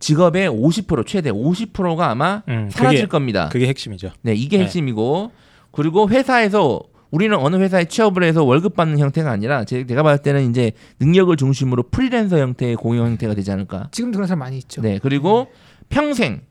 직업의 0.00 0.50
50% 0.50 1.06
최대 1.06 1.30
50%가 1.30 2.10
아마 2.10 2.42
음, 2.48 2.68
사라질 2.70 3.00
그게, 3.02 3.08
겁니다. 3.08 3.48
그게 3.50 3.66
핵심이죠. 3.68 4.10
네, 4.22 4.34
이게 4.34 4.56
네. 4.58 4.64
핵심이고 4.64 5.30
그리고 5.70 6.08
회사에서 6.08 6.80
우리는 7.10 7.36
어느 7.36 7.56
회사에 7.56 7.84
취업을 7.86 8.22
해서 8.22 8.44
월급 8.44 8.74
받는 8.76 8.98
형태가 8.98 9.30
아니라 9.30 9.64
제- 9.64 9.84
제가 9.86 10.02
봤을 10.02 10.22
때는 10.22 10.48
이제 10.50 10.72
능력을 11.00 11.34
중심으로 11.36 11.84
프리랜서 11.90 12.38
형태의 12.38 12.76
공용 12.76 13.06
형태가 13.06 13.34
되지 13.34 13.50
않을까. 13.52 13.88
지금도 13.92 14.16
그런 14.16 14.26
사람 14.26 14.40
많이 14.40 14.56
있죠. 14.58 14.80
네, 14.80 14.98
그리고 15.02 15.48
평생 15.88 16.42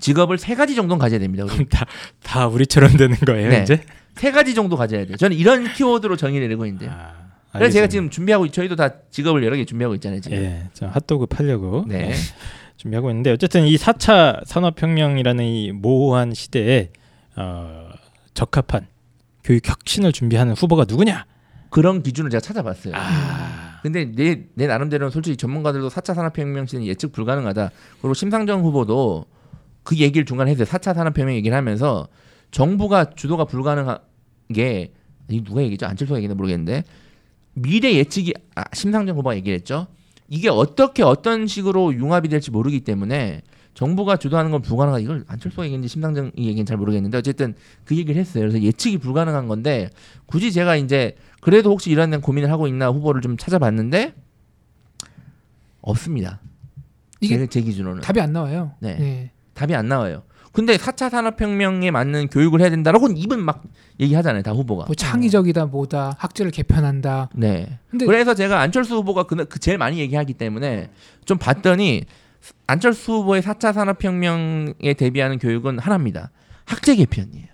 직업을 0.00 0.38
세 0.38 0.54
가지 0.54 0.74
정도는 0.74 0.98
가져야 0.98 1.18
됩니다. 1.18 1.44
그럼 1.44 1.66
다, 1.68 1.86
다 2.22 2.46
우리처럼 2.46 2.96
되는 2.96 3.16
거예요, 3.16 3.48
네. 3.50 3.62
이제? 3.62 3.80
세 4.16 4.30
가지 4.32 4.54
정도 4.54 4.76
가져야 4.76 5.06
돼요. 5.06 5.16
저는 5.16 5.36
이런 5.36 5.72
키워드로 5.72 6.16
정의를 6.16 6.46
내리고 6.48 6.66
있는데요. 6.66 6.90
아, 6.90 7.12
그래서 7.52 7.72
제가 7.72 7.84
알겠습니다. 7.84 7.88
지금 7.88 8.10
준비하고 8.10 8.48
저희도 8.48 8.74
다 8.76 8.90
직업을 9.10 9.44
여러 9.44 9.56
개 9.56 9.64
준비하고 9.64 9.94
있잖아요. 9.94 10.20
지금. 10.20 10.36
예, 10.38 10.64
저 10.74 10.86
핫도그 10.88 11.26
팔려고 11.26 11.84
네. 11.86 12.12
예, 12.78 12.82
준비하고 12.82 13.10
있는데 13.10 13.30
어쨌든 13.32 13.66
이 13.66 13.76
4차 13.76 14.44
산업혁명이라는 14.46 15.44
이 15.44 15.72
모호한 15.72 16.34
시대에 16.34 16.90
어, 17.36 17.88
적합한 18.34 18.86
교육 19.44 19.68
혁신을 19.68 20.12
준비하는 20.12 20.54
후보가 20.54 20.84
누구냐? 20.88 21.26
그런 21.70 22.02
기준을 22.02 22.30
제가 22.30 22.40
찾아봤어요. 22.40 22.94
아, 22.96 23.80
근데 23.82 24.10
내, 24.12 24.44
내 24.54 24.66
나름대로는 24.66 25.10
솔직히 25.10 25.36
전문가들도 25.36 25.88
4차 25.88 26.14
산업혁명 26.14 26.66
시대는 26.66 26.86
예측 26.86 27.12
불가능하다. 27.12 27.70
그리고 28.00 28.14
심상정 28.14 28.64
후보도 28.64 29.26
그 29.82 29.96
얘기를 29.96 30.24
중간에 30.24 30.50
했어요. 30.50 30.66
4차 30.66 30.94
산업혁명 30.94 31.34
얘기를 31.36 31.56
하면서 31.56 32.08
정부가 32.50 33.10
주도가 33.10 33.44
불가능한 33.44 33.98
게이 34.54 34.90
누가 35.44 35.62
얘기죠? 35.62 35.86
안철수가 35.86 36.18
얘기는 36.18 36.34
모르겠는데 36.36 36.84
미래 37.52 37.94
예측이 37.94 38.32
아, 38.54 38.64
심상정 38.72 39.16
후보가 39.16 39.36
얘기했죠. 39.36 39.88
이게 40.28 40.48
어떻게 40.48 41.02
어떤 41.02 41.46
식으로 41.46 41.94
융합이 41.94 42.28
될지 42.28 42.50
모르기 42.50 42.80
때문에 42.80 43.42
정부가 43.74 44.16
주도하는 44.16 44.50
건 44.50 44.60
불가능하다. 44.60 45.00
이걸 45.00 45.24
안철수가 45.28 45.64
얘기인지 45.64 45.88
심상정 45.88 46.32
이 46.36 46.48
얘기는 46.48 46.66
잘 46.66 46.76
모르겠는데 46.76 47.16
어쨌든 47.18 47.54
그 47.84 47.96
얘기를 47.96 48.20
했어요. 48.20 48.42
그래서 48.42 48.60
예측이 48.60 48.98
불가능한 48.98 49.46
건데 49.48 49.90
굳이 50.26 50.52
제가 50.52 50.76
이제 50.76 51.16
그래도 51.40 51.70
혹시 51.70 51.90
이런 51.90 52.10
데 52.10 52.16
고민을 52.16 52.50
하고 52.50 52.66
있나 52.66 52.88
후보를 52.88 53.22
좀 53.22 53.36
찾아봤는데 53.36 54.14
없습니다. 55.80 56.40
이게 57.20 57.38
제, 57.38 57.46
제 57.46 57.60
기준으로는 57.60 58.02
답이 58.02 58.20
안 58.20 58.32
나와요. 58.32 58.72
네. 58.80 58.96
네. 58.96 59.30
답이 59.54 59.74
안 59.74 59.88
나와요. 59.88 60.24
근데 60.58 60.76
4차 60.76 61.08
산업혁명에 61.08 61.92
맞는 61.92 62.26
교육을 62.30 62.60
해야 62.60 62.68
된다라고 62.68 63.06
입은 63.14 63.38
막 63.38 63.62
얘기하잖아요. 64.00 64.42
다 64.42 64.50
후보가. 64.50 64.86
뭐 64.86 64.94
창의적이다 64.96 65.66
뭐다 65.66 66.16
학제를 66.18 66.50
개편한다. 66.50 67.28
네. 67.32 67.78
근데 67.88 68.04
그래서 68.06 68.34
제가 68.34 68.58
안철수 68.60 68.96
후보가 68.96 69.22
그, 69.22 69.44
그 69.44 69.60
제일 69.60 69.78
많이 69.78 70.00
얘기하기 70.00 70.34
때문에 70.34 70.90
좀 71.24 71.38
봤더니 71.38 72.06
안철수 72.66 73.12
후보의 73.12 73.40
4차 73.42 73.72
산업혁명에 73.72 74.94
대비하는 74.98 75.38
교육은 75.38 75.78
하나입니다. 75.78 76.32
학제 76.64 76.96
개편이에요. 76.96 77.46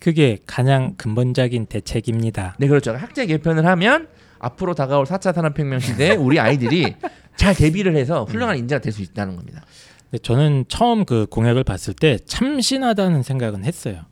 그게 0.00 0.38
가장 0.48 0.94
근본적인 0.96 1.66
대책입니다. 1.66 2.56
네, 2.58 2.66
그렇죠. 2.66 2.94
학제 2.96 3.26
개편을 3.26 3.64
하면 3.64 4.08
앞으로 4.40 4.74
다가올 4.74 5.04
4차 5.04 5.32
산업혁명 5.32 5.78
시대에 5.78 6.16
우리 6.16 6.40
아이들이 6.40 6.96
잘 7.36 7.54
대비를 7.54 7.94
해서 7.94 8.24
훌륭한 8.24 8.58
인재가 8.58 8.80
될 8.80 8.92
수 8.92 9.02
있다는 9.02 9.36
겁니다. 9.36 9.62
근데 10.10 10.22
저는 10.22 10.64
처음 10.68 11.04
그 11.04 11.26
공약을 11.30 11.64
봤을 11.64 11.94
때 11.94 12.18
참신하다는 12.26 13.22
생각은 13.22 13.64
했어요. 13.64 14.02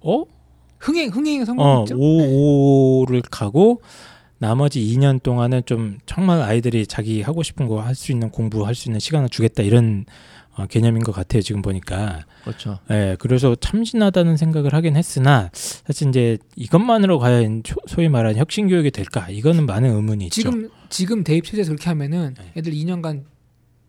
어? 0.00 0.24
흥행 0.78 1.10
흥행 1.10 1.42
어, 1.42 1.44
성공했죠. 1.44 1.96
5를 1.96 3.22
가고 3.30 3.80
나머지 4.38 4.80
2년 4.80 5.22
동안은 5.22 5.62
좀 5.66 5.98
정말 6.06 6.40
아이들이 6.42 6.86
자기 6.86 7.22
하고 7.22 7.42
싶은 7.44 7.68
거 7.68 7.80
할 7.80 7.94
수 7.94 8.10
있는 8.10 8.30
공부할 8.30 8.74
수 8.74 8.88
있는 8.88 8.98
시간을 8.98 9.28
주겠다 9.28 9.62
이런 9.62 10.04
어, 10.54 10.66
개념인 10.66 11.02
것 11.02 11.12
같아요 11.12 11.40
지금 11.40 11.62
보니까. 11.62 12.26
그렇죠. 12.42 12.78
예, 12.90 13.16
그래서 13.20 13.54
참신하다는 13.54 14.36
생각을 14.36 14.74
하긴 14.74 14.96
했으나 14.96 15.48
사실 15.54 16.08
이제 16.08 16.36
이것만으로 16.56 17.18
과연 17.20 17.62
초- 17.62 17.76
소위 17.86 18.08
말하는 18.08 18.36
혁신 18.38 18.66
교육이 18.68 18.90
될까? 18.90 19.30
이거는 19.30 19.64
많은 19.64 19.88
의문이 19.94 20.24
있죠. 20.26 20.34
지금 20.42 20.68
지금 20.90 21.24
대입 21.24 21.44
체제에서 21.44 21.70
그렇게 21.70 21.88
하면은 21.88 22.34
네. 22.38 22.52
애들 22.56 22.72
2년간 22.74 23.22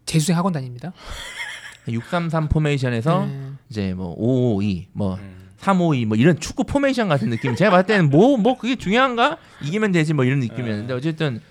재수생 0.06 0.36
학원 0.38 0.54
다닙니다. 0.54 0.94
633 1.88 2.48
포메이션에서 2.50 3.26
네. 3.26 3.52
이제 3.70 3.94
뭐 3.94 4.14
552, 4.18 4.88
뭐 4.94 5.16
음. 5.16 5.50
352, 5.58 6.06
뭐 6.06 6.18
이런 6.18 6.40
축구 6.40 6.64
formation 6.64 7.10
같은 7.10 7.30
느낌. 7.30 7.56
제가 7.56 7.72
봤을 7.72 7.86
때는 7.88 8.10
뭐뭐 8.10 8.58
그게 8.58 8.76
중요한가? 8.76 9.38
이기면 9.62 9.92
되지 9.92 10.14
뭐 10.14 10.26
이런 10.26 10.40
느낌이었는데 10.40 10.94
어쨌든 10.94 11.42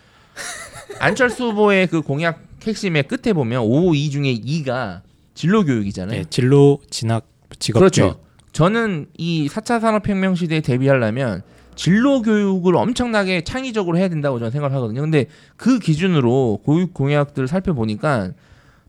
안철수 1.00 1.44
후보의 1.50 1.86
그 1.86 2.02
공약 2.02 2.42
핵심의 2.62 3.04
끝에 3.04 3.32
보면 3.32 3.62
552 3.62 4.10
중에 4.10 4.34
2가 4.34 5.02
진로 5.34 5.64
교육이잖아요. 5.64 6.20
예, 6.20 6.24
진로 6.30 6.78
진학 6.90 7.26
직업 7.58 7.80
그렇죠. 7.80 8.02
교육. 8.02 8.26
저는 8.52 9.06
이 9.16 9.48
4차 9.48 9.80
산업혁명 9.80 10.34
시대에 10.34 10.60
대비하려면 10.60 11.42
진로 11.74 12.22
교육을 12.22 12.76
엄청나게 12.76 13.42
창의적으로 13.44 13.98
해야 13.98 14.08
된다고 14.08 14.38
저는 14.38 14.50
생각을 14.50 14.74
하거든요. 14.76 15.00
근데 15.00 15.26
그 15.56 15.78
기준으로 15.78 16.60
교육 16.64 16.92
공약들을 16.94 17.48
살펴보니까 17.48 18.32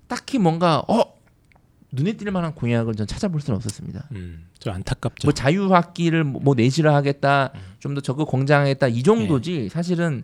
딱히 0.08 0.38
뭔가 0.38 0.84
어 0.88 1.14
눈에 1.92 2.14
띌 2.14 2.30
만한 2.32 2.54
공약을 2.56 2.96
전 2.96 3.06
찾아볼 3.08 3.40
수는 3.42 3.56
없었습니다. 3.58 4.08
음, 4.14 4.48
좀 4.60 4.74
안타깝죠. 4.74 5.28
뭐 5.28 5.34
자유학기를 5.34 6.24
뭐 6.24 6.56
내시를 6.56 6.94
하겠다, 6.94 7.52
좀더 7.80 8.02
적극 8.02 8.28
공장하겠다 8.28 8.88
이 8.88 9.04
정도지 9.04 9.70
사실은 9.70 10.24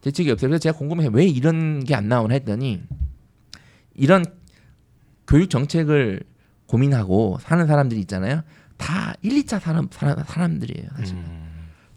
대책이 0.00 0.30
없어요. 0.30 0.48
그래서 0.48 0.60
제가 0.62 0.76
궁금해 0.78 1.08
왜 1.12 1.26
이런 1.26 1.84
게 1.84 1.94
안 1.94 2.08
나오나 2.08 2.34
했더니 2.34 2.80
이런 3.94 4.24
교육 5.26 5.50
정책을 5.50 6.22
고민하고 6.66 7.38
사는 7.40 7.66
사람들이 7.66 8.00
있잖아요. 8.00 8.42
다 8.78 9.14
1, 9.22 9.32
2차 9.44 9.60
산업 9.60 9.92
사람, 9.94 10.16
사람 10.26 10.58
들이에요. 10.58 10.88
사실 10.96 11.14
음, 11.16 11.41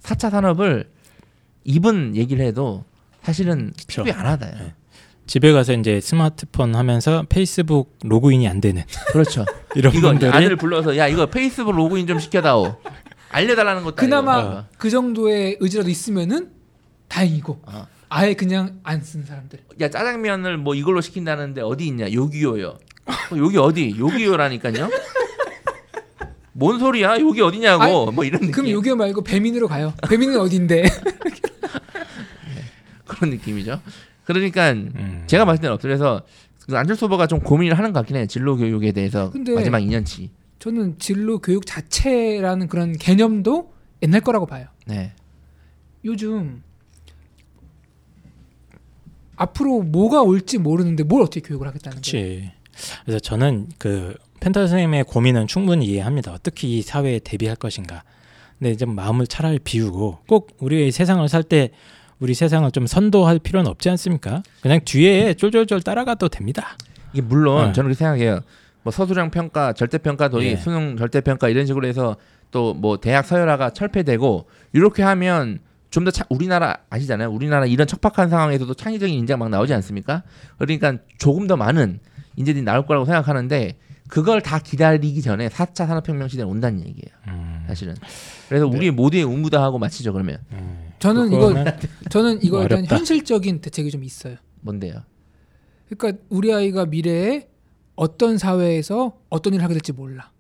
4차 0.05 0.29
산업을 0.29 0.89
입은 1.63 2.15
얘기를 2.15 2.45
해도 2.45 2.85
사실은 3.23 3.73
그쵸. 3.77 4.03
피부에 4.03 4.19
안 4.19 4.25
하다요. 4.27 4.51
네. 4.59 4.73
집에 5.27 5.51
가서 5.51 5.73
이제 5.73 5.99
스마트폰 5.99 6.75
하면서 6.75 7.25
페이스북 7.27 7.97
로그인이 8.03 8.47
안 8.47 8.61
되는 8.61 8.83
그렇죠. 9.07 9.43
이런 9.75 9.93
이거 9.95 10.09
분들이 10.09 10.29
아내를 10.31 10.55
불러서 10.55 10.95
야 10.97 11.07
이거 11.07 11.25
페이스북 11.25 11.75
로그인 11.75 12.05
좀 12.05 12.19
시켜다오. 12.19 12.75
알려달라는 13.29 13.83
것도 13.83 13.95
그나마 13.95 14.37
아니고. 14.37 14.63
그 14.77 14.89
정도의 14.91 15.57
의지라도 15.59 15.89
있으면은 15.89 16.51
다행이고 17.07 17.59
어. 17.65 17.87
아예 18.09 18.35
그냥 18.35 18.79
안 18.83 19.01
쓰는 19.01 19.25
사람들. 19.25 19.59
야 19.81 19.89
짜장면을 19.89 20.57
뭐 20.57 20.75
이걸로 20.75 21.01
시킨다는데 21.01 21.61
어디 21.61 21.87
있냐 21.87 22.11
요기요요 22.13 22.67
어, 23.07 23.37
여기 23.37 23.57
어디 23.57 23.95
요기요라니까요 23.97 24.89
뭔 26.57 26.79
소리야 26.79 27.19
여기 27.19 27.41
어디냐고 27.41 27.83
아니, 27.83 28.15
뭐 28.15 28.23
이런 28.23 28.39
느낌 28.39 28.51
그럼 28.53 28.69
요기요 28.69 28.95
말고 28.95 29.23
배민으로 29.23 29.67
가요. 29.67 29.93
배민은 30.07 30.39
어딘데? 30.39 30.83
그런 33.05 33.31
느낌이죠 33.31 33.81
그러니까 34.23 34.71
음. 34.71 35.23
제가 35.27 35.43
봤을 35.43 35.61
때는 35.61 35.73
없어요 35.73 35.89
그래서 35.89 36.21
그 36.65 36.77
안철수 36.77 37.05
후보가 37.05 37.27
좀 37.27 37.41
고민을 37.41 37.77
하는 37.77 37.91
것 37.91 37.99
같긴 37.99 38.15
해요 38.15 38.25
진로 38.25 38.55
교육에 38.55 38.93
대해서 38.93 39.33
마지막 39.53 39.79
2년치 39.79 40.29
저는 40.59 40.97
진로 40.97 41.39
교육 41.39 41.65
자체라는 41.65 42.69
그런 42.69 42.97
개념도 42.97 43.73
옛날 44.01 44.21
거라고 44.21 44.45
봐요. 44.45 44.67
네 44.85 45.11
요즘 46.05 46.63
앞으로 49.35 49.81
뭐가 49.81 50.21
올지 50.21 50.57
모르는데 50.57 51.03
뭘 51.03 51.21
어떻게 51.21 51.41
교육을 51.41 51.67
하겠다는 51.67 52.01
거예요. 52.01 52.01
그렇지. 52.01 52.51
그래서 53.03 53.19
저는 53.19 53.67
그 53.77 54.15
펜타 54.45 54.59
선생님의 54.59 55.05
고민은 55.05 55.47
충분히 55.47 55.87
이해합니다. 55.87 56.31
어떻게 56.31 56.67
이 56.67 56.83
사회에 56.83 57.17
대비할 57.17 57.55
것인가. 57.55 58.03
근데 58.59 58.69
이제 58.69 58.85
마음을 58.85 59.25
차라리 59.25 59.57
비우고 59.57 60.19
꼭 60.27 60.55
우리의 60.59 60.91
세상을 60.91 61.27
살 61.29 61.41
때 61.41 61.71
우리 62.19 62.35
세상을 62.35 62.69
좀 62.69 62.85
선도할 62.85 63.39
필요는 63.39 63.69
없지 63.71 63.89
않습니까? 63.89 64.43
그냥 64.61 64.81
뒤에 64.85 65.33
쫄쫄쫄 65.33 65.81
따라가도 65.81 66.29
됩니다. 66.29 66.77
이게 67.11 67.23
물론 67.23 67.67
네. 67.67 67.73
저는 67.73 67.87
그렇게 67.87 67.97
생각해요 67.97 68.41
뭐 68.83 68.91
서술형 68.91 69.31
평가 69.31 69.73
절대 69.73 69.97
평가 69.97 70.27
도입 70.29 70.51
예. 70.51 70.55
수능 70.57 70.95
절대 70.95 71.21
평가 71.21 71.49
이런 71.49 71.65
식으로 71.65 71.87
해서 71.87 72.15
또 72.51 72.75
뭐 72.75 72.97
대학 72.97 73.25
서열화가 73.25 73.71
철폐되고 73.71 74.45
이렇게 74.73 75.01
하면 75.01 75.57
좀더 75.89 76.11
우리나라 76.29 76.77
아시잖아요. 76.91 77.31
우리나라 77.31 77.65
이런 77.65 77.87
척박한 77.87 78.29
상황에서도 78.29 78.71
창의적인 78.75 79.15
인재가 79.15 79.37
막 79.37 79.49
나오지 79.49 79.73
않습니까? 79.73 80.21
그러니까 80.59 80.97
조금 81.17 81.47
더 81.47 81.57
많은 81.57 81.99
인재들이 82.35 82.63
나올 82.63 82.85
거라고 82.85 83.05
생각하는데 83.05 83.77
그걸 84.07 84.41
다 84.41 84.59
기다리기 84.59 85.21
전에 85.21 85.49
4차 85.49 85.87
산업혁명 85.87 86.27
시대는 86.27 86.49
온다는 86.49 86.79
얘기예요. 86.79 87.15
음, 87.27 87.63
사실은. 87.67 87.95
그래서 88.47 88.67
우리 88.67 88.91
모두의 88.91 89.23
의무다하고 89.23 89.79
마치죠 89.79 90.13
그러면 90.13 90.37
음. 90.51 90.91
저는 90.99 91.31
이거 91.33 91.53
저는 92.09 92.43
이거에 92.43 92.67
대한 92.67 92.83
어렵다. 92.83 92.95
현실적인 92.97 93.61
대책이 93.61 93.89
좀 93.91 94.03
있어요. 94.03 94.35
뭔데요? 94.61 95.03
그러니까 95.89 96.21
우리 96.29 96.53
아이가 96.53 96.85
미래에 96.85 97.47
어떤 97.95 98.37
사회에서 98.37 99.17
어떤 99.29 99.53
일을 99.53 99.63
하게 99.63 99.73
될지 99.73 99.91
몰라. 99.91 100.31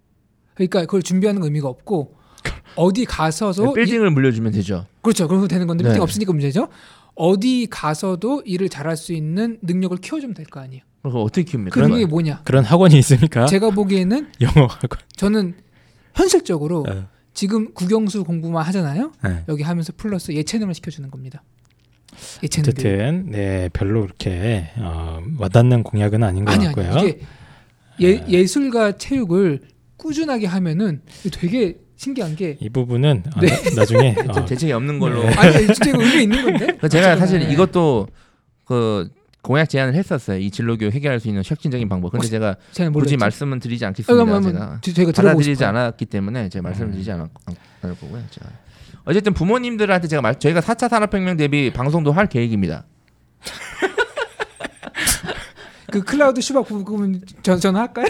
그러니까 0.53 0.81
그걸 0.81 1.01
준비하는 1.01 1.43
의미가 1.43 1.67
없고 1.67 2.15
어디 2.75 3.05
가서도 3.05 3.71
이- 3.71 3.73
빌딩을 3.73 4.11
물려주면 4.11 4.51
되죠. 4.51 4.85
그렇죠. 5.01 5.27
그러면 5.27 5.47
되는 5.47 5.65
건데 5.67 5.83
네. 5.83 5.89
빌딩 5.89 6.01
없으니까 6.03 6.31
문제죠. 6.33 6.67
어디 7.15 7.67
가서도 7.69 8.41
일을 8.45 8.69
잘할 8.69 8.97
수 8.97 9.13
있는 9.13 9.57
능력을 9.61 9.97
키워주면 9.97 10.33
될 10.35 10.45
거 10.45 10.59
아니에요. 10.59 10.83
그거 11.01 11.21
어떻게 11.21 11.43
키웁니까? 11.43 11.73
그 11.73 11.79
능력이 11.79 12.05
뭐냐? 12.07 12.41
그런 12.43 12.63
학원이 12.63 12.97
있으니까 12.97 13.45
제가 13.45 13.69
보기에는 13.71 14.31
영어 14.41 14.65
학원. 14.67 14.99
저는 15.15 15.53
현실적으로 16.15 16.85
어, 16.89 17.07
지금 17.33 17.73
국영수 17.73 18.23
공부만 18.23 18.65
하잖아요. 18.65 19.11
네. 19.23 19.43
여기 19.47 19.63
하면서 19.63 19.93
플러스 19.95 20.31
예체능을 20.31 20.73
시켜주는 20.73 21.09
겁니다. 21.11 21.43
예체능. 22.43 22.69
어쨌든 22.69 23.25
네 23.31 23.69
별로 23.73 24.01
그렇게 24.01 24.69
어, 24.77 25.21
와닿는 25.37 25.83
공약은 25.83 26.23
아닌 26.23 26.43
것 26.45 26.53
아니 26.53 26.67
아니 26.67 26.75
같고요. 26.75 26.99
이게 27.07 27.19
예, 28.01 28.25
예술과 28.27 28.97
체육을 28.97 29.61
꾸준하게 29.97 30.47
하면은 30.47 31.01
되게 31.31 31.77
신기한 31.97 32.35
게 32.35 32.57
이 32.59 32.69
부분은 32.69 33.23
어, 33.35 33.39
네. 33.41 33.47
나, 33.47 33.75
나중에 33.81 34.15
좀 34.21 34.29
어, 34.31 34.45
대책이 34.45 34.71
없는 34.73 34.99
걸로. 34.99 35.23
네. 35.23 35.33
아니 35.35 35.65
진짜 35.67 35.89
이거 35.89 36.01
의미 36.03 36.23
있는 36.23 36.43
건데. 36.43 36.77
그 36.79 36.87
제가 36.89 37.15
사실 37.17 37.39
네. 37.39 37.51
이것도 37.53 38.07
그 38.65 39.09
공약 39.41 39.69
제안을 39.69 39.93
했었어요. 39.93 40.39
이 40.39 40.49
진로교육 40.49 40.93
해결할 40.93 41.19
수 41.19 41.27
있는 41.27 41.43
혁신적인 41.45 41.87
방법. 41.87 42.11
근데 42.11 42.27
제가 42.27 42.55
제가 42.71 42.89
굳이. 42.89 43.15
말씀은 43.15 43.59
드리지 43.59 43.85
어, 43.85 43.87
않겠습니다. 43.89 44.19
한번 44.19 44.41
제가 44.43 44.79
들어보고 44.81 45.11
받아들이지. 45.13 45.63
않았기 45.63 46.05
때문에 46.05 46.49
제가 46.49 46.63
말씀을 46.63 46.87
음. 46.89 46.91
드리지 46.93 47.11
않았, 47.11 47.29
않을 47.83 47.95
거고요. 47.99 48.23
제가. 48.31 48.47
어쨌든 49.05 49.33
부모님들한테 49.33 50.07
제가 50.07 50.21
말, 50.23 50.39
저희가 50.39 50.61
4차 50.61 50.89
산업혁명 50.89 51.37
대비 51.37 51.71
방송도 51.71 52.11
할 52.11 52.25
계획입니다. 52.25 52.85
그 55.95 56.01
클라우드 56.03 56.41
슈박 56.41 56.65
부분 56.67 57.21
전 57.41 57.57
전화할까요? 57.57 58.05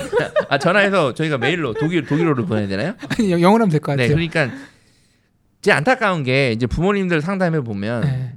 아 0.49 0.57
전화해서 0.57 1.13
저희가 1.13 1.37
메일로 1.37 1.75
독일 1.75 2.03
독일어로 2.03 2.47
보내야 2.47 2.67
되나요? 2.67 2.95
아니 3.09 3.31
영- 3.31 3.39
영어로 3.39 3.61
하면 3.65 3.69
될것 3.69 3.95
네, 3.95 4.07
같아요. 4.07 4.15
그러니까 4.15 4.57
제 5.61 5.71
안타까운 5.71 6.23
게 6.23 6.51
이제 6.51 6.65
부모님들 6.65 7.21
상담해 7.21 7.61
보면 7.61 8.01
네. 8.01 8.33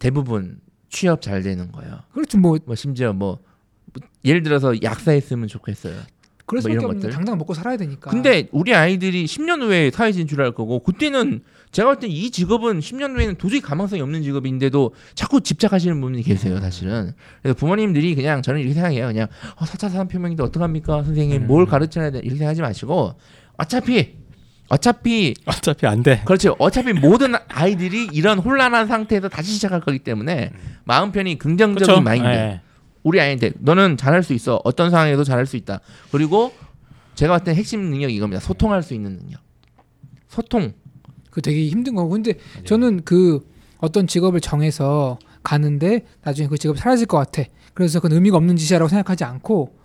대부분 0.00 0.58
취업 0.88 1.22
잘 1.22 1.42
되는 1.44 1.70
거예요. 1.70 2.00
그렇죠 2.12 2.36
뭐 2.38 2.58
뭐 2.66 2.74
심지어 2.74 3.12
뭐 3.12 3.38
예를 4.24 4.42
들어서 4.42 4.74
약사했으면 4.82 5.46
좋겠어요. 5.46 5.94
그럴 6.46 6.62
뭐 6.62 6.70
이런 6.72 6.86
것들. 6.94 7.10
당장 7.10 7.38
먹고 7.38 7.54
살아야 7.54 7.76
되니까. 7.76 8.10
근데 8.10 8.48
우리 8.50 8.74
아이들이 8.74 9.24
10년 9.26 9.62
후에 9.62 9.92
사회 9.92 10.10
진출할 10.10 10.50
거고 10.52 10.80
그때는 10.80 11.42
제가 11.76 11.90
볼때이 11.90 12.30
직업은 12.30 12.80
10년 12.80 13.14
후에는 13.14 13.34
도저히 13.34 13.60
가망성이 13.60 14.00
없는 14.00 14.22
직업인데도 14.22 14.94
자꾸 15.14 15.42
집착하시는 15.42 16.00
분이 16.00 16.22
계세요, 16.22 16.58
사실은. 16.58 17.12
그래서 17.42 17.54
부모님들이 17.54 18.14
그냥 18.14 18.40
저는 18.40 18.60
이렇게 18.60 18.72
생각해요. 18.72 19.08
그냥 19.08 19.28
어, 19.56 19.66
4차 19.66 19.90
산업혁명인데 19.90 20.42
어떡합니까? 20.42 21.02
선생님 21.02 21.42
음. 21.42 21.46
뭘 21.46 21.66
가르쳐야 21.66 22.10
돼? 22.10 22.20
이렇게 22.20 22.36
생각하지 22.38 22.62
마시고 22.62 23.16
어차피 23.58 24.16
어차피 24.68 25.34
어차피 25.44 25.86
안 25.86 26.02
돼. 26.02 26.22
그렇죠. 26.24 26.56
어차피 26.58 26.94
모든 26.94 27.34
아이들이 27.48 28.08
이런 28.10 28.38
혼란한 28.38 28.86
상태에서 28.86 29.28
다시 29.28 29.52
시작할 29.52 29.82
거기 29.82 29.98
때문에 29.98 30.52
마음 30.84 31.12
편히 31.12 31.36
긍정적인 31.36 31.74
그렇죠? 31.84 32.00
마인드. 32.00 32.26
네. 32.26 32.62
우리 33.02 33.20
아이한테 33.20 33.52
너는 33.58 33.98
잘할 33.98 34.22
수 34.22 34.32
있어. 34.32 34.62
어떤 34.64 34.90
상황에도 34.90 35.24
잘할 35.24 35.44
수 35.44 35.58
있다. 35.58 35.80
그리고 36.10 36.54
제가 37.16 37.34
봤을 37.34 37.44
때 37.44 37.54
핵심 37.54 37.82
능력이 37.82 38.14
이겁니다. 38.14 38.40
소통할 38.40 38.82
수 38.82 38.94
있는 38.94 39.18
능력. 39.18 39.42
소통. 40.28 40.72
그 41.36 41.42
되게 41.42 41.66
힘든 41.68 41.94
거고 41.94 42.08
근데 42.08 42.32
저는 42.64 43.02
그 43.04 43.46
어떤 43.76 44.06
직업을 44.06 44.40
정해서 44.40 45.18
가는데 45.42 46.06
나중에 46.24 46.48
그 46.48 46.56
직업이 46.56 46.78
사라질 46.80 47.06
것 47.06 47.18
같아. 47.18 47.42
그래서 47.74 48.00
그건 48.00 48.16
의미가 48.16 48.38
없는 48.38 48.56
짓이라고 48.56 48.88
생각하지 48.88 49.24
않고 49.24 49.76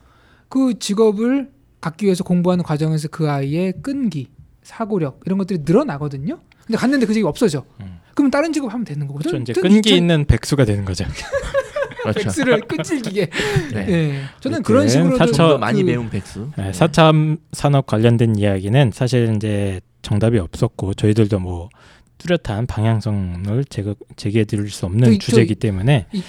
그 0.47 0.79
직업을 0.79 1.49
갖기 1.81 2.05
위해서 2.05 2.23
공부하는 2.23 2.63
과정에서 2.63 3.09
그 3.09 3.29
아이의 3.29 3.73
끈기, 3.83 4.29
사고력 4.63 5.19
이런 5.25 5.37
것들이 5.39 5.59
늘어나거든요. 5.65 6.39
근데 6.65 6.77
갔는데 6.77 7.05
그 7.05 7.13
직업이 7.13 7.27
없어져. 7.27 7.65
음. 7.81 7.99
그러면 8.15 8.31
다른 8.31 8.53
직업 8.53 8.71
하면 8.73 8.85
되는 8.85 9.05
거고. 9.07 9.19
그렇죠. 9.19 9.35
이제 9.35 9.51
끈기 9.51 9.89
이천- 9.91 9.97
있는 9.97 10.23
백수가 10.23 10.63
되는 10.63 10.85
거죠. 10.85 11.03
그렇죠. 12.03 12.19
백수를 12.23 12.61
끈질기게. 12.61 13.29
네. 13.75 13.85
예. 13.89 14.21
저는 14.39 14.63
그런 14.63 14.87
식으로 14.87 15.17
사처- 15.17 15.25
좀더 15.33 15.57
많이 15.57 15.83
배운 15.83 16.09
백수. 16.09 16.49
네, 16.57 16.71
4차 16.71 17.37
산업 17.51 17.87
관련된 17.87 18.37
이야기는 18.37 18.91
사실 18.93 19.33
이제 19.35 19.81
정답이 20.01 20.37
없었고 20.39 20.93
저희들도 20.95 21.39
뭐 21.39 21.69
뚜렷한 22.17 22.67
방향성을 22.67 23.65
제거, 23.65 23.95
제기해 24.15 24.45
드릴 24.45 24.69
수 24.69 24.85
없는 24.85 25.05
저기- 25.05 25.19
주제이기 25.19 25.55
때문에 25.55 26.07
이- 26.11 26.21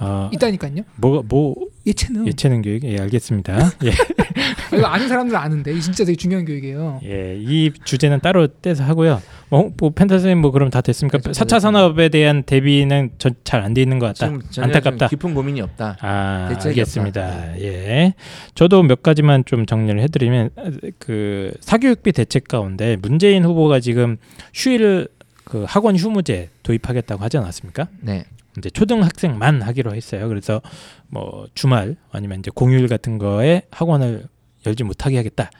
어, 0.00 0.30
있다니까요. 0.32 0.82
뭐, 0.96 1.22
뭐 1.28 1.54
예체능. 1.86 2.26
예체능 2.26 2.62
교육 2.62 2.84
예 2.84 2.98
알겠습니다. 3.00 3.56
예, 3.84 3.90
아, 3.90 4.76
이거 4.76 4.86
아는 4.86 5.08
사람들 5.08 5.34
은 5.34 5.40
아는데 5.40 5.78
진짜 5.80 6.04
되게 6.04 6.14
중요한 6.16 6.44
교육이에요. 6.44 7.00
예, 7.04 7.36
이 7.38 7.72
주제는 7.84 8.20
따로 8.20 8.46
떼서 8.46 8.84
하고요. 8.84 9.20
뭐, 9.48 9.70
뭐 9.78 9.90
펜타스님 9.90 10.38
뭐 10.38 10.50
그럼 10.50 10.70
다 10.70 10.80
됐습니까? 10.82 11.18
그렇죠, 11.18 11.30
4차 11.32 11.48
됐습니다. 11.48 11.60
산업에 11.60 12.08
대한 12.10 12.42
대비는 12.42 13.10
잘 13.44 13.62
안 13.62 13.74
돼 13.74 13.82
있는 13.82 13.98
것 13.98 14.06
같다. 14.06 14.26
지금 14.26 14.42
전혀 14.50 14.66
안타깝다. 14.66 15.08
좀 15.08 15.18
깊은 15.18 15.34
고민이 15.34 15.60
없다. 15.62 15.96
아, 16.00 16.54
알겠습니다. 16.64 17.58
예. 17.60 18.14
저도 18.54 18.82
몇 18.82 19.02
가지만 19.02 19.44
좀 19.46 19.66
정리를 19.66 20.00
해드리면 20.02 20.50
그 20.98 21.52
사교육비 21.60 22.12
대책 22.12 22.46
가운데 22.48 22.96
문재인 23.00 23.44
후보가 23.44 23.80
지금 23.80 24.16
휴일 24.54 25.08
그 25.48 25.64
학원 25.66 25.96
휴무제 25.96 26.50
도입하겠다고 26.62 27.22
하지 27.24 27.38
않았습니까? 27.38 27.88
네. 28.00 28.26
이제 28.58 28.68
초등학생만 28.68 29.62
하기로 29.62 29.94
했어요. 29.94 30.28
그래서 30.28 30.60
뭐 31.06 31.48
주말 31.54 31.96
아니면 32.12 32.40
이제 32.40 32.50
공휴일 32.54 32.86
같은 32.86 33.16
거에 33.16 33.62
학원을 33.70 34.26
열지 34.66 34.84
못하게 34.84 35.16
하겠다. 35.16 35.50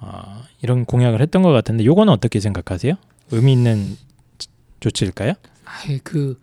어, 0.00 0.42
이런 0.62 0.84
공약을 0.84 1.20
했던 1.20 1.42
것 1.42 1.50
같은데 1.52 1.84
요거는 1.84 2.12
어떻게 2.12 2.40
생각하세요? 2.40 2.94
의미 3.30 3.52
있는 3.52 3.96
지- 4.38 4.48
조치일까요? 4.80 5.34
아예 5.64 6.00
그 6.02 6.36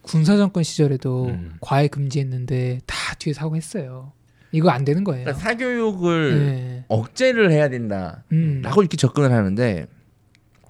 군사 0.00 0.38
정권 0.38 0.62
시절에도 0.62 1.26
음. 1.26 1.56
과외 1.60 1.88
금지했는데 1.88 2.80
다 2.86 2.96
뒤에 3.18 3.34
사고 3.34 3.56
했어요. 3.56 4.12
이거 4.52 4.70
안 4.70 4.86
되는 4.86 5.04
거예요. 5.04 5.24
그러니까 5.24 5.42
사교육을 5.44 6.38
네. 6.46 6.84
억제를 6.88 7.50
해야 7.52 7.68
된다. 7.68 8.24
음. 8.32 8.62
라고 8.62 8.80
이렇게 8.80 8.96
접근을 8.96 9.32
하는데 9.32 9.86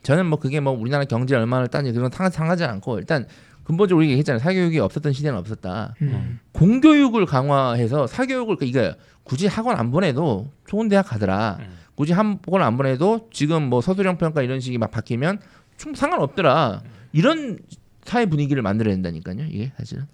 저는 0.06 0.26
뭐 0.26 0.38
그게 0.38 0.60
뭐 0.60 0.72
우리나라 0.72 1.04
경제 1.04 1.34
얼마나 1.34 1.66
따지 1.66 1.90
그런 1.90 2.12
상 2.12 2.30
상하지 2.30 2.62
않고 2.62 2.98
일단 3.00 3.26
근본적으로 3.64 4.02
우리가 4.02 4.12
얘기했잖아요. 4.12 4.38
사교육이 4.38 4.78
없었던 4.78 5.12
시대는 5.12 5.36
없었다. 5.36 5.96
음. 6.00 6.38
공교육을 6.52 7.26
강화해서 7.26 8.06
사교육을 8.06 8.56
이거 8.62 8.94
굳이 9.24 9.48
학원 9.48 9.76
안 9.76 9.90
보내도 9.90 10.52
좋은 10.68 10.88
대학 10.88 11.08
가더라. 11.08 11.56
음. 11.58 11.76
굳이 11.96 12.12
학원 12.12 12.62
안 12.62 12.76
보내도 12.76 13.28
지금 13.32 13.64
뭐 13.64 13.80
서술형 13.80 14.18
평가 14.18 14.42
이런 14.42 14.60
식이 14.60 14.78
막 14.78 14.92
바뀌면 14.92 15.40
좀 15.76 15.96
상관없더라. 15.96 16.82
이런 17.10 17.58
사회 18.04 18.26
분위기를 18.26 18.62
만들어야 18.62 18.94
된다니까요. 18.94 19.48
이게 19.48 19.72
사실은. 19.76 20.06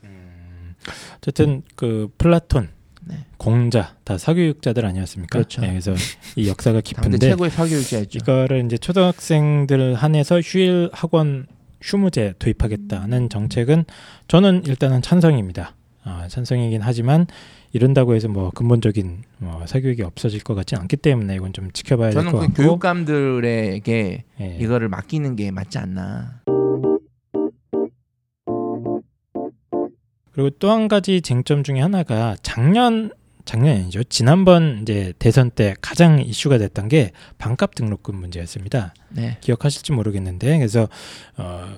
어쨌든 1.18 1.62
그 1.76 2.08
플라톤, 2.16 2.70
네. 3.12 3.24
공자 3.36 3.94
다 4.04 4.18
사교육자들 4.18 4.84
아니었습니까? 4.86 5.38
그렇죠. 5.38 5.60
네, 5.60 5.68
그래서 5.68 5.94
이 6.36 6.48
역사가 6.48 6.80
깊은데 6.84 7.18
최고의 7.18 7.50
사교육자였죠. 7.50 8.18
이거를 8.18 8.64
이제 8.64 8.78
초등학생들 8.78 9.94
한해서 9.94 10.40
휴일 10.40 10.90
학원 10.92 11.46
휴무제 11.82 12.34
도입하겠다는 12.38 13.28
정책은 13.28 13.84
저는 14.28 14.64
일단은 14.66 15.02
찬성입니다. 15.02 15.74
아, 16.04 16.26
찬성이긴 16.28 16.80
하지만 16.82 17.26
이런다고 17.72 18.14
해서 18.14 18.28
뭐 18.28 18.50
근본적인 18.50 19.22
뭐 19.38 19.66
사교육이 19.66 20.02
없어질 20.02 20.42
것 20.42 20.54
같지는 20.54 20.82
않기 20.82 20.96
때문에 20.96 21.36
이건 21.36 21.52
좀 21.52 21.70
지켜봐야 21.72 22.10
될 22.10 22.14
저는 22.14 22.32
것그 22.32 22.46
같고 22.46 22.62
교육감들에게 22.62 24.24
예. 24.40 24.56
이거를 24.60 24.88
맡기는 24.88 25.36
게 25.36 25.50
맞지 25.50 25.78
않나. 25.78 26.42
그리고 30.32 30.50
또 30.50 30.70
한 30.70 30.88
가지 30.88 31.20
쟁점 31.20 31.62
중에 31.62 31.80
하나가 31.80 32.36
작년 32.42 33.10
작년 33.44 33.76
아니죠 33.76 34.02
지난번 34.04 34.78
이제 34.82 35.12
대선 35.18 35.50
때 35.50 35.74
가장 35.80 36.20
이슈가 36.20 36.58
됐던 36.58 36.88
게 36.88 37.10
반값 37.38 37.74
등록금 37.74 38.14
문제였습니다. 38.16 38.94
네. 39.10 39.36
기억하실지 39.40 39.92
모르겠는데 39.92 40.58
그래서 40.58 40.88
어, 41.36 41.68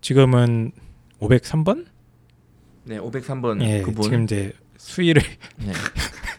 지금은 0.00 0.72
503번 1.20 1.86
네, 2.84 2.98
503번 2.98 3.62
예, 3.62 3.82
그분. 3.82 4.02
지금 4.02 4.24
이제 4.24 4.52
수위를 4.76 5.22
네. 5.58 5.72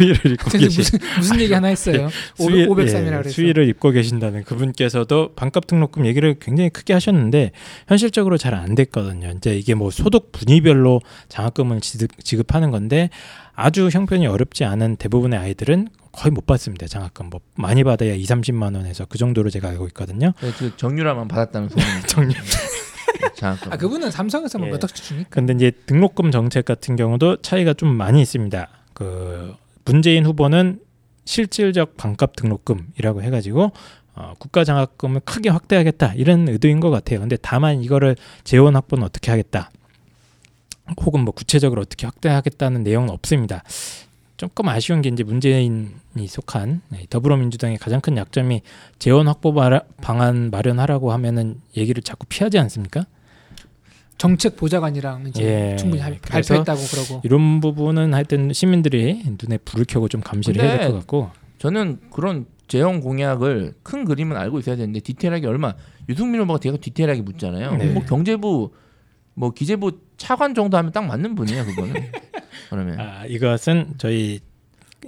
수위를 0.00 0.32
입고 0.32 0.50
계신 0.50 0.68
무슨 0.80 0.98
무슨 1.18 1.40
얘기 1.40 1.52
하나 1.52 1.68
했어요. 1.68 2.08
수위- 2.36 2.66
503이라 2.66 3.26
예. 3.26 3.28
수위를 3.28 3.68
입고 3.68 3.90
계신다는 3.90 4.44
그분께서도 4.44 5.34
반값 5.34 5.66
등록금 5.66 6.06
얘기를 6.06 6.36
굉장히 6.40 6.70
크게 6.70 6.92
하셨는데 6.94 7.52
현실적으로 7.88 8.36
잘 8.36 8.50
안 8.60 8.74
됐거든요. 8.74 9.32
이제 9.36 9.54
이게 9.56 9.74
뭐 9.74 9.90
소득 9.90 10.32
분위별로 10.32 11.00
장학금을 11.28 11.80
지급, 11.80 12.10
지급 12.24 12.52
하는 12.54 12.70
건데 12.72 13.08
아주 13.54 13.88
형편이 13.90 14.26
어렵지 14.26 14.64
않은 14.64 14.96
대부분의 14.96 15.38
아이들은 15.38 15.88
거의 16.12 16.32
못 16.32 16.44
받습니다. 16.46 16.88
장학금 16.88 17.30
뭐 17.30 17.40
많이 17.54 17.84
받아야 17.84 18.12
2, 18.14 18.24
30만 18.24 18.74
원에서 18.74 19.04
그 19.06 19.18
정도로 19.18 19.48
제가 19.50 19.68
알고 19.68 19.86
있거든요. 19.88 20.32
네, 20.42 20.50
그 20.58 20.76
정유라만 20.76 21.28
받았다는 21.28 21.68
소문이 21.68 22.02
정유. 22.08 22.32
장학금. 23.36 23.72
아 23.72 23.76
그분은 23.76 24.10
삼성에서 24.10 24.58
뭐 24.58 24.66
예. 24.66 24.72
몇 24.72 24.82
억씩 24.84 24.96
주니까. 25.04 25.28
근데 25.30 25.52
이제 25.54 25.70
등록금 25.86 26.30
정책 26.32 26.64
같은 26.64 26.96
경우도 26.96 27.42
차이가 27.42 27.72
좀 27.72 27.94
많이 27.96 28.20
있습니다. 28.20 28.68
그 28.94 29.54
문재인 29.84 30.26
후보는 30.26 30.80
실질적 31.24 31.96
반값 31.96 32.36
등록금이라고 32.36 33.22
해가지고 33.22 33.72
어, 34.14 34.34
국가 34.38 34.64
장학금을 34.64 35.20
크게 35.20 35.48
확대하겠다 35.48 36.14
이런 36.14 36.48
의도인 36.48 36.80
것 36.80 36.90
같아요. 36.90 37.20
근데 37.20 37.36
다만 37.40 37.82
이거를 37.82 38.16
재원 38.44 38.76
확보는 38.76 39.04
어떻게 39.04 39.30
하겠다. 39.30 39.70
혹은 41.00 41.20
뭐 41.20 41.32
구체적으로 41.32 41.82
어떻게 41.82 42.06
확대하겠다는 42.06 42.82
내용은 42.82 43.10
없습니다. 43.10 43.62
조금 44.36 44.68
아쉬운 44.68 45.02
게 45.02 45.10
이제 45.10 45.22
문재인이 45.22 46.26
속한 46.26 46.80
네, 46.88 47.06
더불어민주당의 47.10 47.76
가장 47.76 48.00
큰 48.00 48.16
약점이 48.16 48.62
재원 48.98 49.28
확보 49.28 49.54
방안 50.00 50.50
마련하라고 50.50 51.12
하면은 51.12 51.60
얘기를 51.76 52.02
자꾸 52.02 52.26
피하지 52.26 52.58
않습니까? 52.58 53.04
정책 54.20 54.54
보좌관이랑 54.56 55.28
이제 55.28 55.42
예, 55.72 55.76
충분히 55.76 56.02
할- 56.02 56.18
발표했다고 56.20 56.78
그러고 56.90 57.20
이런 57.24 57.60
부분은 57.62 58.12
하여튼 58.12 58.52
시민들이 58.52 59.22
눈에 59.42 59.56
불을 59.58 59.86
켜고 59.88 60.08
좀 60.08 60.20
감시를 60.20 60.62
해야 60.62 60.76
될 60.76 60.88
것 60.90 60.98
같고 60.98 61.30
저는 61.58 61.98
그런 62.12 62.44
재형 62.68 63.00
공약을 63.00 63.72
큰 63.82 64.04
그림은 64.04 64.36
알고 64.36 64.58
있어야 64.58 64.76
되는데 64.76 65.00
디테일하게 65.00 65.46
얼마 65.46 65.72
유승민 66.10 66.42
후보가 66.42 66.58
되게 66.60 66.76
디테일하게 66.76 67.22
묻잖아요. 67.22 67.76
네. 67.78 67.86
뭐 67.86 68.04
경제부 68.04 68.70
뭐 69.34 69.50
기재부 69.52 69.92
차관 70.18 70.54
정도 70.54 70.76
하면 70.76 70.92
딱 70.92 71.06
맞는 71.06 71.34
분이에요 71.34 71.64
그거는. 71.64 71.94
그러면 72.68 73.00
아, 73.00 73.24
이것은 73.26 73.94
저희 73.96 74.40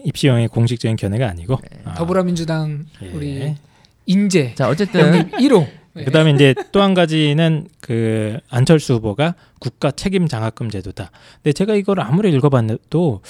입시형의 0.05 0.48
공식적인 0.48 0.96
견해가 0.96 1.29
아니고 1.29 1.59
아, 1.85 1.92
더불어민주당 1.94 2.87
예. 3.03 3.09
우리 3.11 3.55
인재 4.07 4.55
자 4.55 4.68
어쨌든 4.70 5.01
영입 5.01 5.33
1호 5.33 5.66
예. 5.96 6.05
그다음에 6.05 6.31
이제 6.33 6.55
또 6.72 6.81
한 6.81 6.94
가지는 6.94 7.68
그 7.81 8.38
안철수 8.48 8.94
후보가 8.94 9.35
국가 9.61 9.90
책임 9.90 10.26
장학금 10.26 10.70
제도다. 10.70 11.11
근데 11.42 11.52
제가 11.52 11.74
이걸 11.74 12.00
아무리 12.00 12.31
읽어봤도 12.33 13.20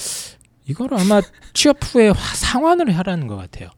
이걸 0.69 0.95
아마 0.95 1.21
취업 1.55 1.79
후에 1.83 2.09
화- 2.11 2.15
상환을 2.15 2.97
하라는 2.99 3.27
것 3.27 3.37
같아요. 3.37 3.69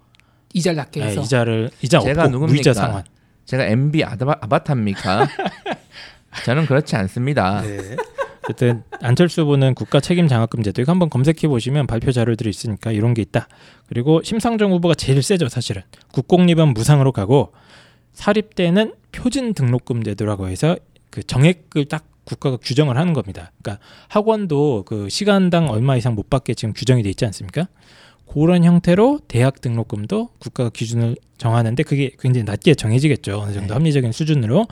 이자를 0.52 0.76
낮게 0.76 1.00
네, 1.00 1.06
해서 1.06 1.22
이자를 1.22 1.70
이자 1.82 1.98
제가 2.00 2.22
없고 2.24 2.32
누굽니까? 2.32 2.52
무이자 2.54 2.74
상환. 2.74 3.04
제가 3.46 3.64
MB 3.64 4.04
아바, 4.04 4.36
아바타입니까? 4.42 5.28
저는 6.44 6.66
그렇지 6.66 6.96
않습니다. 6.96 7.62
네. 7.62 7.96
어쨌든 8.44 8.82
안철수 9.00 9.40
후보는 9.42 9.74
국가 9.74 10.00
책임 10.00 10.28
장학금 10.28 10.62
제도 10.62 10.82
이거 10.82 10.92
한번 10.92 11.08
검색해 11.08 11.48
보시면 11.48 11.86
발표 11.86 12.12
자료들이 12.12 12.50
있으니까 12.50 12.92
이런 12.92 13.14
게 13.14 13.22
있다. 13.22 13.48
그리고 13.88 14.22
심상정 14.22 14.70
후보가 14.72 14.94
제일 14.94 15.22
세죠 15.22 15.48
사실은 15.48 15.82
국공립은 16.12 16.74
무상으로 16.74 17.12
가고 17.12 17.52
사립대는 18.14 18.94
표준 19.12 19.54
등록금 19.54 20.02
제도라고 20.02 20.48
해서 20.48 20.76
그 21.10 21.22
정액을 21.22 21.86
딱 21.86 22.06
국가가 22.24 22.56
규정을 22.56 22.96
하는 22.96 23.12
겁니다. 23.12 23.52
그러니까 23.62 23.84
학원도 24.08 24.84
그 24.86 25.08
시간당 25.08 25.68
얼마 25.68 25.96
이상 25.96 26.14
못 26.14 26.30
받게 26.30 26.54
지금 26.54 26.72
규정이 26.72 27.02
돼 27.02 27.10
있지 27.10 27.24
않습니까? 27.26 27.68
그런 28.26 28.64
형태로 28.64 29.20
대학 29.28 29.60
등록금도 29.60 30.30
국가가 30.38 30.70
기준을 30.70 31.16
정하는데 31.36 31.82
그게 31.82 32.10
굉장히 32.18 32.44
낮게 32.44 32.74
정해지겠죠. 32.74 33.38
어느 33.38 33.52
정도 33.52 33.68
네. 33.68 33.74
합리적인 33.74 34.12
수준으로 34.12 34.66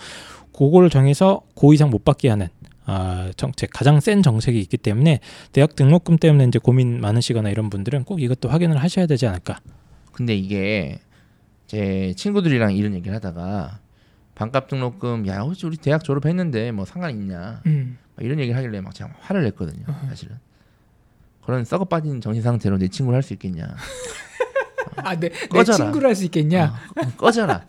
그거를 0.52 0.90
정해서 0.90 1.42
고 1.54 1.72
이상 1.72 1.90
못 1.90 2.04
받게 2.04 2.28
하는 2.28 2.48
아, 2.84 3.30
정책 3.36 3.70
가장 3.72 4.00
센 4.00 4.22
정책이 4.22 4.58
있기 4.58 4.76
때문에 4.76 5.20
대학 5.52 5.76
등록금 5.76 6.16
때문에 6.16 6.44
이제 6.44 6.58
고민 6.58 7.00
많으시거나 7.00 7.50
이런 7.50 7.70
분들은 7.70 8.04
꼭 8.04 8.20
이것도 8.20 8.48
확인을 8.48 8.78
하셔야 8.78 9.06
되지 9.06 9.26
않을까. 9.26 9.60
근데 10.12 10.34
이게 10.34 10.98
제 11.72 12.12
친구들이랑 12.18 12.74
이런 12.76 12.92
얘기를 12.92 13.14
하다가 13.14 13.80
반값 14.34 14.68
등록금 14.68 15.26
야 15.26 15.38
혹시 15.38 15.64
우리 15.64 15.78
대학 15.78 16.04
졸업했는데 16.04 16.70
뭐 16.70 16.84
상관 16.84 17.12
있냐 17.12 17.62
음. 17.64 17.96
막 18.14 18.22
이런 18.22 18.38
얘기를 18.40 18.54
하길래 18.58 18.82
막 18.82 18.94
제가 18.94 19.10
화를 19.20 19.42
냈거든요 19.44 19.86
사실은 20.06 20.36
그런 21.42 21.64
썩어 21.64 21.86
빠진 21.86 22.20
정신 22.20 22.42
상태로 22.42 22.76
내 22.76 22.88
친구를 22.88 23.16
할 23.16 23.22
수 23.22 23.32
있겠냐 23.32 23.74
아, 24.96 25.18
내. 25.18 25.30
친구를 25.64 26.08
할 26.08 26.14
수 26.14 26.26
있겠냐? 26.26 26.74
어, 26.94 27.16
꺼져라 27.16 27.64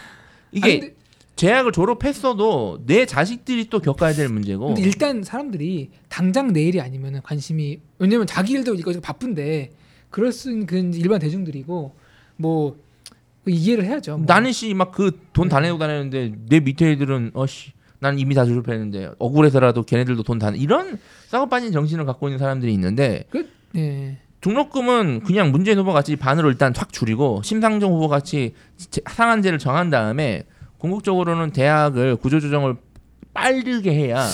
이게 0.50 0.72
아니, 0.72 0.90
대학을 1.36 1.72
졸업했어도 1.72 2.84
내 2.86 3.04
자식들이 3.04 3.68
또 3.68 3.80
겪어야 3.80 4.14
될 4.14 4.30
문제고 4.30 4.74
일단 4.78 5.22
사람들이 5.22 5.90
당장 6.08 6.54
내일이 6.54 6.80
아니면 6.80 7.20
관심이 7.22 7.82
왜냐면 7.98 8.26
자기 8.26 8.54
일도 8.54 8.76
이거 8.76 8.98
바쁜데 8.98 9.72
그럴 10.08 10.32
수 10.32 10.50
있는 10.50 10.64
그 10.64 10.78
일반 10.94 11.18
대중들이고 11.20 11.94
뭐 12.36 12.78
이해를 13.46 13.84
해야죠. 13.84 14.16
뭐. 14.18 14.24
나는 14.26 14.52
씨 14.52 14.70
막 14.74 14.92
그 14.92 15.10
돈 15.32 15.48
다 15.48 15.60
내고 15.60 15.78
다녔는데 15.78 16.32
내 16.48 16.60
밑에 16.60 16.92
애들은 16.92 17.32
어씨 17.34 17.72
난 17.98 18.18
이미 18.18 18.34
다 18.34 18.44
졸업했는데 18.44 19.10
억울해서라도 19.18 19.82
걔네들도 19.84 20.22
돈다 20.22 20.50
내. 20.50 20.58
이런 20.58 20.98
썩어 21.28 21.46
빠진 21.48 21.72
정신을 21.72 22.04
갖고 22.04 22.28
있는 22.28 22.38
사람들이 22.38 22.72
있는데 22.74 23.24
예. 23.76 24.18
등록금은 24.40 25.20
그냥 25.24 25.52
문재인 25.52 25.78
후보 25.78 25.92
같이 25.92 26.16
반으로 26.16 26.50
일단 26.50 26.72
확 26.76 26.92
줄이고 26.92 27.42
심상정 27.44 27.92
후보 27.92 28.08
같이 28.08 28.54
제- 28.76 29.00
상한제를 29.08 29.58
정한 29.58 29.88
다음에 29.90 30.42
궁극적으로는 30.78 31.50
대학을 31.52 32.16
구조조정을 32.16 32.76
빠르게 33.32 33.94
해야 33.94 34.26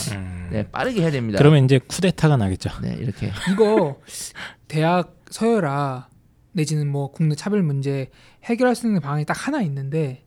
네 0.51 0.67
빠르게 0.73 1.03
해야 1.03 1.11
됩니다. 1.11 1.39
그러면 1.39 1.65
이제 1.65 1.79
쿠데타가 1.79 2.37
나겠죠. 2.39 2.71
네 2.83 2.97
이렇게 2.99 3.31
이거 3.53 4.01
대학 4.67 5.15
서열화 5.31 6.09
내지는 6.59 6.89
뭐 6.89 7.11
국내 7.13 7.35
차별 7.37 7.63
문제 7.63 8.11
해결할 8.45 8.75
수 8.75 8.87
있는 8.87 9.01
방안이 9.01 9.25
딱 9.25 9.47
하나 9.47 9.63
있는데 9.63 10.25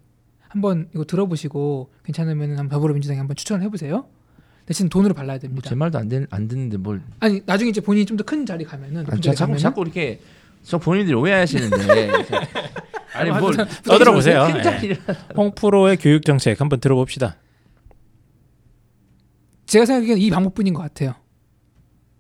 한번 0.48 0.88
이거 0.96 1.04
들어보시고 1.06 1.92
괜찮으면 2.06 2.52
한번 2.52 2.70
더불어민주당에 2.70 3.20
한번 3.20 3.36
추천을 3.36 3.64
해보세요. 3.66 4.06
대신 4.66 4.88
돈으로 4.90 5.14
발라야 5.14 5.36
뭐 5.36 5.40
됩니다. 5.40 5.70
제 5.70 5.76
말도 5.76 5.98
안, 5.98 6.08
되, 6.08 6.26
안 6.30 6.48
듣는데 6.48 6.78
뭘 6.78 7.02
아니 7.20 7.42
나중에 7.46 7.70
이제 7.70 7.82
본인이 7.82 8.06
좀 8.06 8.16
더 8.18 8.24
큰 8.24 8.46
자리 8.46 8.64
가면은 8.64 9.06
아니, 9.10 9.20
자, 9.22 9.34
자꾸 9.34 9.58
자꾸 9.58 9.82
이렇게 9.82 10.22
저 10.64 10.78
본인들이 10.78 11.16
오해하시는데 11.16 12.10
아니 13.14 13.30
뭘 13.32 13.56
떠들어보세요. 13.84 14.48
자리 14.64 14.96
홍프로의 15.36 15.98
교육 15.98 16.24
정책 16.24 16.62
한번 16.62 16.80
들어봅시다. 16.80 17.36
제가 19.66 19.86
생각하기에는 19.86 20.22
이 20.22 20.30
방법뿐인 20.30 20.74
것 20.74 20.82
같아요. 20.82 21.16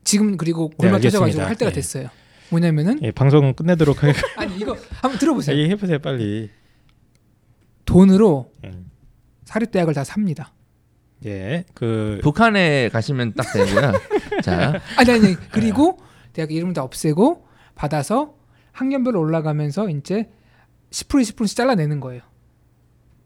지금 0.03 0.35
그리고 0.35 0.69
네, 0.71 0.75
골마 0.77 0.97
터져가지고 0.99 1.23
알겠습니다. 1.23 1.47
할 1.49 1.55
때가 1.55 1.71
예. 1.71 1.75
됐어요. 1.75 2.09
뭐냐면은 2.51 2.99
예, 3.01 3.11
방송 3.11 3.53
끝내도록 3.53 4.03
하겠습니다. 4.03 4.27
아니 4.39 4.57
이거 4.57 4.75
한번 5.01 5.17
들어보세요. 5.17 5.57
얘기해 5.57 5.75
보세요 5.77 5.99
빨리. 5.99 6.49
돈으로 7.85 8.51
음. 8.65 8.91
사립대학을 9.45 9.93
다 9.93 10.03
삽니다. 10.03 10.53
예, 11.25 11.65
그 11.73 12.19
북한에 12.21 12.89
가시면 12.89 13.33
딱 13.33 13.45
되고요. 13.53 13.93
자, 14.43 14.79
아니 14.97 15.11
아니 15.11 15.35
그리고 15.51 15.97
대학 16.33 16.51
이름 16.51 16.73
다 16.73 16.83
없애고 16.83 17.47
받아서 17.75 18.35
학년별로 18.71 19.19
올라가면서 19.19 19.89
이제 19.89 20.29
10% 20.91 21.21
10%씩 21.35 21.55
잘라내는 21.55 21.99
거예요. 21.99 22.21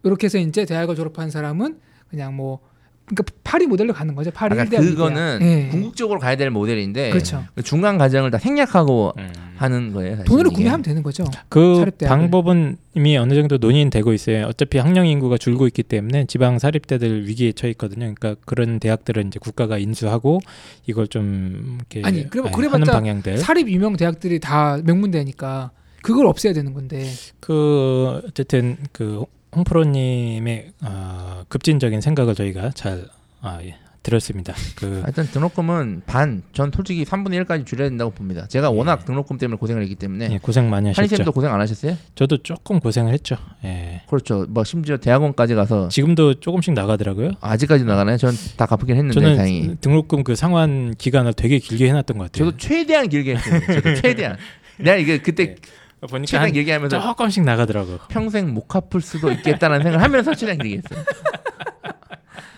이렇게 0.02 0.26
해서 0.26 0.38
이제 0.38 0.64
대학을 0.64 0.94
졸업한 0.94 1.30
사람은 1.30 1.80
그냥 2.08 2.36
뭐 2.36 2.60
그러니까 3.06 3.24
파리 3.44 3.66
모델로 3.66 3.92
가는 3.92 4.14
거죠. 4.16 4.30
파리 4.32 4.52
아까 4.58 4.64
1대학, 4.64 4.78
그거는 4.80 5.38
2대학. 5.38 5.42
예. 5.66 5.68
궁극적으로 5.68 6.18
가야 6.18 6.36
될 6.36 6.50
모델인데 6.50 7.10
그렇죠. 7.10 7.44
그 7.54 7.62
중간 7.62 7.98
과정을 7.98 8.30
다 8.32 8.38
생략하고 8.38 9.12
음. 9.16 9.32
하는 9.56 9.92
거예요. 9.92 10.16
사실 10.16 10.24
돈으로 10.26 10.48
이게. 10.48 10.56
구매하면 10.56 10.82
되는 10.82 11.02
거죠. 11.04 11.24
그. 11.48 11.84
방법은 12.04 12.76
이미 12.94 13.16
어느 13.16 13.34
정도 13.34 13.58
논의되고 13.58 14.12
있어요. 14.12 14.46
어차피 14.46 14.78
학령 14.78 15.06
인구가 15.06 15.38
줄고 15.38 15.66
있기 15.68 15.82
때문에 15.84 16.24
지방 16.26 16.58
사립대들 16.58 17.26
위기에 17.28 17.52
처해 17.52 17.70
있거든요. 17.70 18.12
그러니까 18.14 18.34
그런 18.44 18.80
대학들은 18.80 19.28
이제 19.28 19.38
국가가 19.38 19.78
인수하고 19.78 20.40
이걸 20.86 21.06
좀 21.06 21.78
이렇게 21.78 22.02
아니, 22.06 22.28
그래- 22.28 22.42
아니, 22.44 22.52
그래봤자 22.52 22.74
하는 22.82 22.92
방향들. 22.92 23.38
사립 23.38 23.68
유명 23.68 23.96
대학들이 23.96 24.40
다 24.40 24.78
명문대니까 24.84 25.70
그걸 26.02 26.26
없애야 26.26 26.52
되는 26.52 26.74
건데 26.74 27.08
그 27.40 28.20
어쨌든 28.26 28.76
그 28.92 29.24
홍프로님의 29.56 30.72
어, 30.82 31.42
급진적인 31.48 32.00
생각을 32.00 32.34
저희가 32.34 32.70
잘 32.74 33.04
아, 33.40 33.58
예, 33.62 33.76
들었습니다. 34.02 34.54
그 34.76 35.00
하여튼 35.02 35.24
등록금은 35.26 36.02
반, 36.06 36.42
전 36.52 36.70
솔직히 36.74 37.04
3분의 37.04 37.44
1까지 37.44 37.66
줄여야 37.66 37.88
된다고 37.88 38.10
봅니다. 38.10 38.46
제가 38.48 38.70
워낙 38.70 39.04
등록금 39.04 39.38
때문에 39.38 39.58
고생을 39.58 39.82
했기 39.82 39.94
때문에 39.94 40.28
예, 40.32 40.38
고생 40.38 40.68
많이 40.70 40.88
하셨죠. 40.88 41.02
한이쌤도 41.02 41.32
고생 41.32 41.52
안 41.52 41.60
하셨어요? 41.60 41.96
저도 42.14 42.38
조금 42.42 42.78
고생을 42.80 43.12
했죠. 43.12 43.36
예. 43.64 44.02
그렇죠. 44.08 44.46
뭐 44.48 44.62
심지어 44.64 44.96
대학원까지 44.98 45.54
가서 45.54 45.88
지금도 45.88 46.34
조금씩 46.40 46.74
나가더라고요. 46.74 47.32
아직까지 47.40 47.84
나가나요? 47.84 48.16
전 48.16 48.32
다 48.56 48.66
갚긴 48.66 48.96
했는데 48.96 49.14
저는 49.14 49.36
다행히. 49.36 49.76
등록금 49.80 50.22
그 50.24 50.34
상환 50.36 50.94
기간을 50.96 51.32
되게 51.34 51.58
길게 51.58 51.88
해놨던 51.88 52.18
것 52.18 52.24
같아요. 52.24 52.44
저도 52.50 52.56
최대한 52.58 53.08
길게 53.08 53.36
했어요. 53.36 53.60
저도 53.66 53.94
최대한. 53.96 54.36
내가 54.78 54.96
이게 54.96 55.18
그때 55.18 55.46
네. 55.46 55.56
보니까 56.00 56.26
최대한 56.26 56.46
한 56.46 56.52
길게 56.52 56.72
하면서 56.72 57.00
조금씩 57.00 57.42
나가더라고. 57.44 57.98
평생 58.08 58.52
못 58.52 58.66
갚을 58.68 59.00
수도 59.00 59.30
있겠다는 59.32 59.82
생각을 59.82 60.02
하면서 60.02 60.34
최대한 60.34 60.58
길게 60.58 60.82
했어요. 60.84 61.04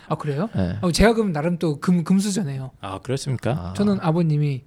아 0.08 0.14
그래요? 0.16 0.48
네. 0.54 0.78
어, 0.80 0.90
제가 0.90 1.12
그럼 1.14 1.32
나름 1.32 1.58
또 1.58 1.78
금 1.80 2.02
금수저네요. 2.02 2.70
아 2.80 2.98
그렇습니까? 3.00 3.50
아. 3.50 3.74
저는 3.76 3.98
아버님이 4.00 4.64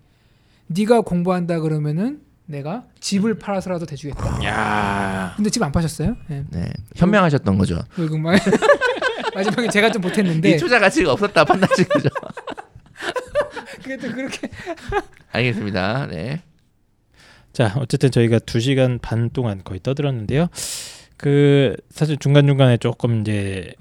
네가 0.68 1.02
공부한다 1.02 1.60
그러면은 1.60 2.22
내가 2.46 2.84
집을 3.00 3.40
팔아서라도 3.40 3.86
대주겠다. 3.86 4.44
야 4.46 5.34
근데 5.36 5.50
집 5.50 5.64
안 5.64 5.72
파셨어요? 5.72 6.16
네. 6.28 6.46
네. 6.50 6.72
현명하셨던 6.96 7.58
거죠. 7.58 7.80
결국 7.96 8.20
말 8.20 8.38
마지막에 9.34 9.70
제가 9.70 9.92
좀 9.92 10.02
못했는데 10.02 10.52
이 10.52 10.58
투자 10.58 10.80
가치가 10.80 11.12
없었다 11.14 11.44
판단하신 11.46 11.86
거죠. 11.88 12.10
그래도 13.84 14.12
그렇게 14.12 14.50
알겠습니다. 15.32 16.08
네. 16.08 16.42
자 17.54 17.74
어쨌든 17.78 18.12
저희가 18.12 18.40
두 18.40 18.60
시간 18.60 19.00
반 19.00 19.30
동안 19.30 19.62
거의 19.64 19.80
떠들었는데요. 19.84 20.48
그 21.18 21.76
사실 21.90 22.18
중간 22.18 22.48
중간에 22.48 22.78
조금 22.78 23.22
이제 23.22 23.74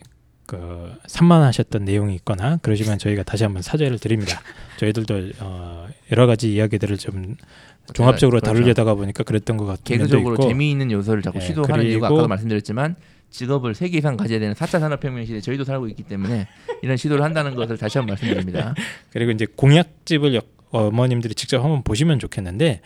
그 0.47 0.93
산만하셨던 1.07 1.85
내용이 1.85 2.15
있거나 2.17 2.59
그러시면 2.63 2.99
저희가 2.99 3.23
다시 3.23 3.45
한번 3.45 3.63
사죄를 3.63 3.99
드립니다. 3.99 4.41
저희들도 4.79 5.31
어, 5.41 5.87
여러 6.11 6.27
가지 6.27 6.53
이야기들을 6.53 6.97
좀 6.99 7.37
종합적으로 7.95 8.41
그렇죠. 8.41 8.53
다루려다가 8.53 8.95
보니까 8.95 9.23
그랬던 9.23 9.57
것 9.57 9.65
면도 9.67 9.83
개그적으로 9.85 10.35
있고 10.35 10.49
재미있는 10.49 10.91
요소를 10.91 11.23
자꾸 11.23 11.39
예, 11.41 11.47
시도하는 11.47 11.87
이유가 11.87 12.09
아까도 12.09 12.27
말씀드렸지만 12.29 12.97
직업을 13.31 13.77
세 13.77 13.89
개 13.89 13.99
이상 13.99 14.17
가져야 14.17 14.41
되는 14.41 14.55
4차 14.55 14.81
산업혁명 14.81 15.25
시대에 15.25 15.41
저희도 15.41 15.63
살고 15.63 15.87
있기 15.89 16.03
때문에 16.03 16.49
이런 16.83 16.97
시도를 16.97 17.23
한다는 17.25 17.55
것을 17.55 17.79
다시 17.79 17.99
한번 17.99 18.15
말씀드립니다. 18.15 18.75
그리고 19.13 19.31
이제 19.31 19.47
공약집을 19.55 20.35
역- 20.35 20.49
어머님들이 20.73 21.35
직접 21.35 21.63
한번 21.63 21.83
보시면 21.85 22.19
좋겠는데 22.19 22.81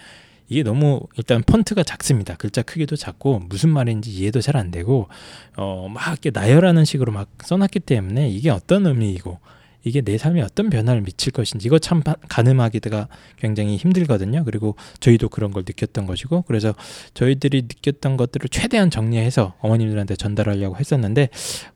이게 0.49 0.63
너무 0.63 1.01
일단 1.17 1.43
폰트가 1.43 1.83
작습니다. 1.85 2.35
글자 2.37 2.63
크기도 2.63 2.97
작고 2.97 3.41
무슨 3.49 3.71
말인지 3.71 4.11
이해도 4.11 4.41
잘 4.41 4.57
안 4.57 4.71
되고 4.71 5.09
어 5.57 5.89
막 5.89 6.09
이렇게 6.13 6.31
나열하는 6.31 6.85
식으로 6.85 7.13
막 7.13 7.29
써놨기 7.45 7.81
때문에 7.81 8.29
이게 8.29 8.51
어떤 8.51 8.87
의미이고 8.87 9.39
이게 9.87 10.01
내 10.01 10.17
삶에 10.17 10.41
어떤 10.41 10.71
변화를 10.71 11.03
미칠 11.03 11.31
것인지 11.33 11.67
이거 11.69 11.79
참 11.79 12.01
바- 12.03 12.17
가늠하기가 12.29 13.09
굉장히 13.37 13.77
힘들거든요. 13.77 14.43
그리고 14.45 14.77
저희도 15.01 15.29
그런 15.29 15.51
걸 15.51 15.63
느꼈던 15.67 16.07
것이고 16.07 16.43
그래서 16.43 16.75
저희들이 17.13 17.63
느꼈던 17.63 18.17
것들을 18.17 18.49
최대한 18.51 18.91
정리해서 18.91 19.55
어머님들한테 19.61 20.17
전달하려고 20.17 20.77
했었는데 20.79 21.29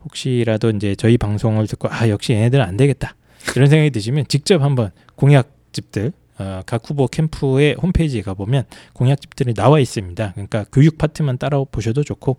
혹시라도 0.04 0.70
이제 0.70 0.94
저희 0.94 1.18
방송을 1.18 1.66
듣고 1.66 1.88
아 1.90 2.08
역시 2.08 2.32
얘네들은 2.32 2.64
안 2.64 2.76
되겠다 2.76 3.14
이런 3.56 3.68
생각이 3.68 3.90
드시면 3.90 4.26
직접 4.28 4.62
한번 4.62 4.90
공약 5.14 5.50
집들 5.72 6.12
어, 6.38 6.62
각 6.66 6.88
후보 6.88 7.06
캠프의 7.06 7.74
홈페이지에 7.74 8.22
가보면 8.22 8.64
공약집들이 8.92 9.54
나와 9.54 9.80
있습니다. 9.80 10.32
그러니까 10.32 10.64
교육 10.72 10.98
파트만 10.98 11.38
따라 11.38 11.62
보셔도 11.64 12.04
좋고 12.04 12.36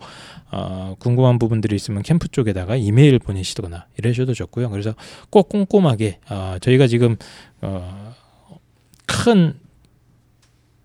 어, 0.52 0.96
궁금한 1.00 1.40
부분들이 1.40 1.76
있으면 1.76 2.02
캠프 2.04 2.28
쪽에다가 2.28 2.76
이메일 2.76 3.20
보내시거나 3.20 3.88
이러셔도 3.98 4.34
좋고요. 4.34 4.70
그래서 4.70 4.96
꼭 5.30 5.50
꼼꼼하게 5.50 6.20
어, 6.30 6.58
저희가 6.62 6.88
지금 6.88 7.18
어, 7.62 8.14
큰 9.06 9.60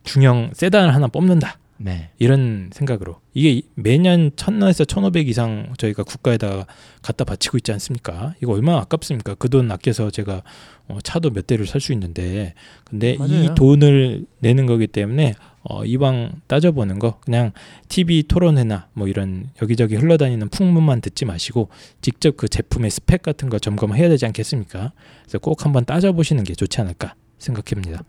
중형 0.03 0.51
세단을 0.55 0.95
하나 0.95 1.07
뽑는다. 1.07 1.59
네. 1.77 2.11
이런 2.19 2.71
생각으로 2.73 3.21
이게 3.35 3.63
매년 3.75 4.31
천에서 4.37 4.85
천오백 4.85 5.29
이상 5.29 5.73
저희가 5.77 6.05
국가에다가 6.05 6.67
갖다 7.03 7.25
바치고 7.25 7.57
있지 7.59 7.73
않습니까? 7.73 8.35
이거 8.43 8.53
얼마나 8.53 8.79
아깝습니까? 8.79 9.35
그 9.35 9.49
돈 9.49 9.71
아껴서 9.71 10.11
제가 10.11 10.43
어, 10.89 10.99
차도 11.03 11.31
몇 11.31 11.47
대를 11.47 11.67
살 11.67 11.81
수 11.81 11.93
있는데 11.93 12.55
근데 12.85 13.17
맞아요. 13.19 13.45
이 13.45 13.55
돈을 13.57 14.27
내는 14.39 14.67
거기 14.67 14.87
때문에 14.87 15.35
어, 15.63 15.85
이왕 15.85 16.43
따져보는 16.47 16.99
거 16.99 17.19
그냥 17.21 17.53
TV 17.89 18.25
토론회나 18.25 18.89
뭐 18.93 19.09
이런 19.09 19.51
여기저기 19.63 19.97
흘러다니는 19.97 20.51
풍문만 20.51 21.01
듣지 21.01 21.25
마시고 21.25 21.71
직접 22.03 22.37
그 22.37 22.49
제품의 22.49 22.91
스펙 22.91 23.23
같은 23.23 23.49
거 23.49 23.59
점검해야 23.59 24.09
되지 24.11 24.27
않겠습니까? 24.27 24.93
그래서 25.23 25.39
꼭 25.39 25.65
한번 25.65 25.85
따져보시는 25.85 26.45
게 26.45 26.55
좋지 26.55 26.81
않을까 26.83 27.15
생각합니다. 27.39 28.03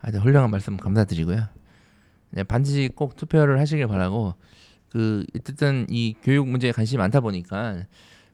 아주 0.00 0.18
훌륭한 0.18 0.50
말씀 0.50 0.76
감사드리고요. 0.76 1.46
네, 2.32 2.42
반드시 2.44 2.90
꼭 2.94 3.16
투표를 3.16 3.60
하시길 3.60 3.86
바라고 3.86 4.34
그 4.90 5.24
어쨌든 5.36 5.86
이 5.88 6.14
교육 6.22 6.48
문제에 6.48 6.72
관심이 6.72 6.98
많다 6.98 7.20
보니까 7.20 7.84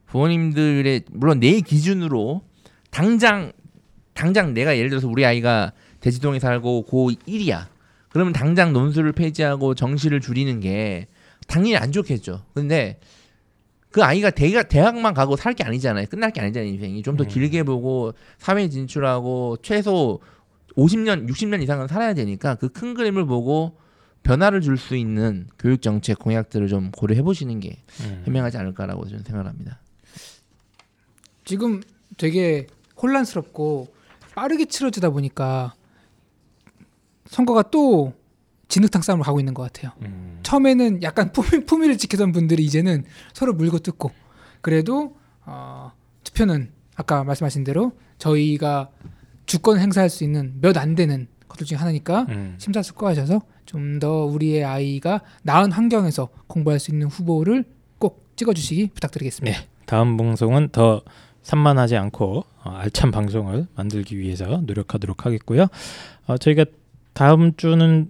부모님들의 0.07 1.03
물론 1.11 1.39
내 1.39 1.61
기준으로 1.61 2.41
당장 2.91 3.51
당장 4.13 4.53
내가 4.53 4.75
예를 4.77 4.89
들어서 4.89 5.07
우리 5.07 5.25
아이가 5.25 5.71
대지동에 6.01 6.39
살고 6.39 6.83
고 6.83 7.11
1이야. 7.11 7.67
그러면 8.09 8.33
당장 8.33 8.73
논술을 8.73 9.11
폐지하고 9.13 9.75
정시를 9.75 10.19
줄이는 10.19 10.59
게 10.59 11.07
당연히 11.47 11.77
안 11.77 11.91
좋겠죠. 11.91 12.43
근데 12.53 12.99
그 13.91 14.03
아이가 14.03 14.29
대학, 14.29 14.67
대학만 14.67 15.13
가고 15.13 15.35
살 15.35 15.53
게 15.53 15.63
아니잖아요. 15.63 16.05
끝날 16.09 16.31
게 16.31 16.41
아니잖아요, 16.41 16.69
인생이. 16.69 17.01
좀더 17.03 17.23
음. 17.23 17.27
길게 17.27 17.63
보고 17.63 18.13
사회 18.37 18.67
진출하고 18.67 19.57
최소 19.61 20.19
50년, 20.75 21.29
60년 21.29 21.61
이상은 21.61 21.87
살아야 21.87 22.13
되니까 22.13 22.55
그 22.55 22.69
큰 22.69 22.93
그림을 22.93 23.25
보고 23.25 23.77
변화를 24.29 24.61
줄 24.61 24.77
수 24.77 24.95
있는 24.95 25.47
교육 25.57 25.81
정책 25.81 26.19
공약들을 26.19 26.67
좀 26.67 26.91
고려해 26.91 27.23
보시는 27.23 27.59
게 27.59 27.81
음. 28.01 28.21
현명하지 28.25 28.57
않을까라고 28.57 29.07
저는 29.07 29.23
생각합니다. 29.23 29.79
지금 31.45 31.81
되게 32.15 32.67
혼란스럽고 33.01 33.91
빠르게 34.35 34.65
치러지다 34.65 35.09
보니까 35.09 35.73
선거가 37.25 37.63
또 37.71 38.13
진흙탕 38.67 39.01
싸움을 39.01 39.25
가고 39.25 39.39
있는 39.39 39.55
것 39.55 39.63
같아요. 39.63 39.93
음. 40.03 40.39
처음에는 40.43 41.01
약간 41.01 41.31
품위, 41.33 41.65
품위를 41.65 41.97
지키던 41.97 42.31
분들이 42.31 42.63
이제는 42.63 43.05
서로 43.33 43.53
물고 43.53 43.79
뜯고 43.79 44.11
그래도 44.61 45.17
어, 45.43 45.91
투표는 46.23 46.71
아까 46.95 47.23
말씀하신 47.23 47.63
대로 47.63 47.93
저희가 48.19 48.91
주권 49.47 49.79
행사할 49.79 50.11
수 50.11 50.23
있는 50.23 50.53
몇 50.61 50.77
안 50.77 50.93
되는 50.93 51.27
것들 51.49 51.65
중에 51.65 51.77
하나니까 51.77 52.25
음. 52.29 52.55
심사숙고하셔서 52.57 53.41
좀 53.65 53.99
더 53.99 54.25
우리의 54.25 54.63
아이가 54.63 55.21
나은 55.43 55.71
환경에서 55.71 56.29
공부할 56.47 56.79
수 56.79 56.89
있는 56.89 57.07
후보를 57.07 57.65
꼭 57.99 58.25
찍어주시기 58.35 58.91
부탁드리겠습니다. 58.95 59.59
네, 59.59 59.67
다음 59.85 60.17
방송은 60.17 60.69
더 60.71 61.01
산만하지 61.43 61.97
않고 61.97 62.45
어, 62.63 62.69
알찬 62.71 63.11
방송을 63.11 63.67
만들기 63.75 64.17
위해서 64.17 64.61
노력하도록 64.65 65.25
하겠고요. 65.25 65.67
어, 66.27 66.37
저희가 66.37 66.65
다음 67.13 67.55
주는 67.57 68.09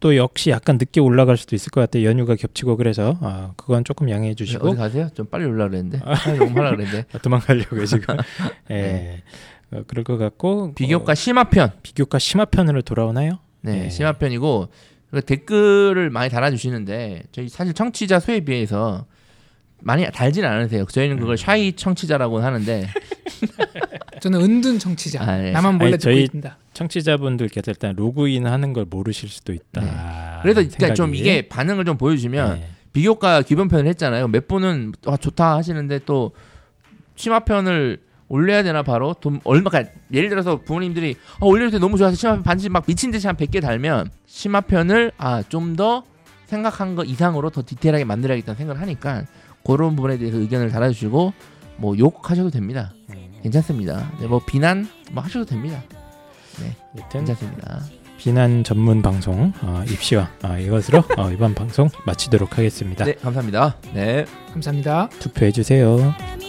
또 0.00 0.16
역시 0.16 0.50
약간 0.50 0.78
늦게 0.78 1.00
올라갈 1.00 1.36
수도 1.36 1.54
있을 1.54 1.70
것 1.70 1.80
같아요. 1.80 2.04
연휴가 2.04 2.34
겹치고 2.34 2.76
그래서 2.76 3.16
어, 3.20 3.52
그건 3.56 3.84
조금 3.84 4.10
양해해 4.10 4.34
주시고 4.34 4.68
어디 4.68 4.76
가세요? 4.76 5.08
좀 5.14 5.26
빨리 5.26 5.44
올라 5.44 5.68
그랬는데. 5.68 6.00
빨리 6.24 6.38
녹음하라 6.38 6.70
그랬는데. 6.72 7.06
아, 7.12 7.18
도망가려고 7.18 7.84
지금 7.86 8.16
예, 8.70 8.74
네. 8.74 9.22
어, 9.24 9.55
그럴 9.86 10.04
것 10.04 10.16
같고 10.16 10.74
비교과 10.74 11.12
어, 11.12 11.14
심화편. 11.14 11.72
비교과 11.82 12.18
심화편으로 12.18 12.82
돌아오나요? 12.82 13.38
네, 13.62 13.82
네. 13.82 13.90
심화편이고 13.90 14.68
그 15.10 15.22
댓글을 15.22 16.10
많이 16.10 16.30
달아주시는데 16.30 17.24
저희 17.32 17.48
사실 17.48 17.74
청취자 17.74 18.20
수에 18.20 18.40
비해서 18.40 19.06
많이 19.80 20.04
달진 20.10 20.44
않으세요. 20.44 20.84
저희는 20.86 21.18
그걸 21.18 21.34
음. 21.34 21.36
샤이 21.36 21.72
청취자라고 21.72 22.40
하는데 22.40 22.86
저는 24.20 24.40
은둔 24.40 24.78
정치자 24.78 25.22
아, 25.22 25.36
네. 25.38 25.50
나만 25.52 25.76
몰래 25.78 25.88
아니, 25.92 25.98
듣고 25.98 26.16
있습니다. 26.16 26.58
청취자분들께서 26.72 27.70
일단 27.70 27.94
로그인 27.96 28.46
하는 28.46 28.72
걸 28.72 28.84
모르실 28.88 29.28
수도 29.28 29.52
있다. 29.52 29.80
네. 29.80 29.90
그래서 30.42 30.62
그러니까 30.76 30.94
좀. 30.94 31.14
이게 31.14 31.48
반응을 31.48 31.84
좀 31.84 31.96
보여주면 31.96 32.60
네. 32.60 32.68
비교과 32.92 33.42
기본편을 33.42 33.86
했잖아요. 33.88 34.28
몇 34.28 34.48
분은 34.48 34.92
아, 35.06 35.16
좋다 35.16 35.56
하시는데 35.56 36.00
또 36.06 36.32
심화편을 37.16 38.00
올려야 38.28 38.62
되나 38.62 38.82
바로 38.82 39.14
돈 39.20 39.40
얼마 39.44 39.70
그러니까 39.70 39.92
예를 40.12 40.28
들어서 40.28 40.56
부모님들이 40.60 41.16
아, 41.40 41.44
올릴 41.46 41.70
때 41.70 41.78
너무 41.78 41.96
좋아서 41.96 42.16
심화편 42.16 42.42
반지 42.42 42.68
막 42.68 42.84
미친 42.86 43.10
듯이 43.10 43.26
한 43.26 43.36
100개 43.36 43.60
달면 43.62 44.10
심화편을 44.26 45.12
아 45.18 45.42
좀 45.48 45.76
더 45.76 46.02
생각한 46.46 46.94
거 46.94 47.04
이상으로 47.04 47.50
더 47.50 47.62
디테일하게 47.66 48.04
만들어야겠다는 48.04 48.56
생각을 48.56 48.80
하니까 48.82 49.24
그런 49.64 49.96
부분에 49.96 50.16
대해서 50.18 50.38
의견을 50.38 50.70
달아주시고 50.70 51.32
뭐 51.78 51.98
욕하셔도 51.98 52.50
됩니다. 52.50 52.92
음, 53.10 53.32
괜찮습니다. 53.42 54.10
네, 54.20 54.26
뭐 54.28 54.40
비난 54.46 54.88
뭐 55.12 55.22
하셔도 55.24 55.44
됩니다. 55.44 55.82
여튼 56.96 57.08
괜찮습니다. 57.24 57.82
비난 58.16 58.64
전문 58.64 59.02
방송 59.02 59.52
어, 59.60 59.84
입시와 59.90 60.30
어, 60.44 60.56
이것으로 60.56 61.02
어, 61.18 61.30
이번 61.32 61.54
방송 61.54 61.88
마치도록 62.06 62.56
하겠습니다. 62.56 63.04
네, 63.04 63.14
감사합니다. 63.14 63.76
네. 63.92 64.24
감사합니다. 64.52 65.08
투표해 65.18 65.50
주세요. 65.52 66.14
미 66.38 66.45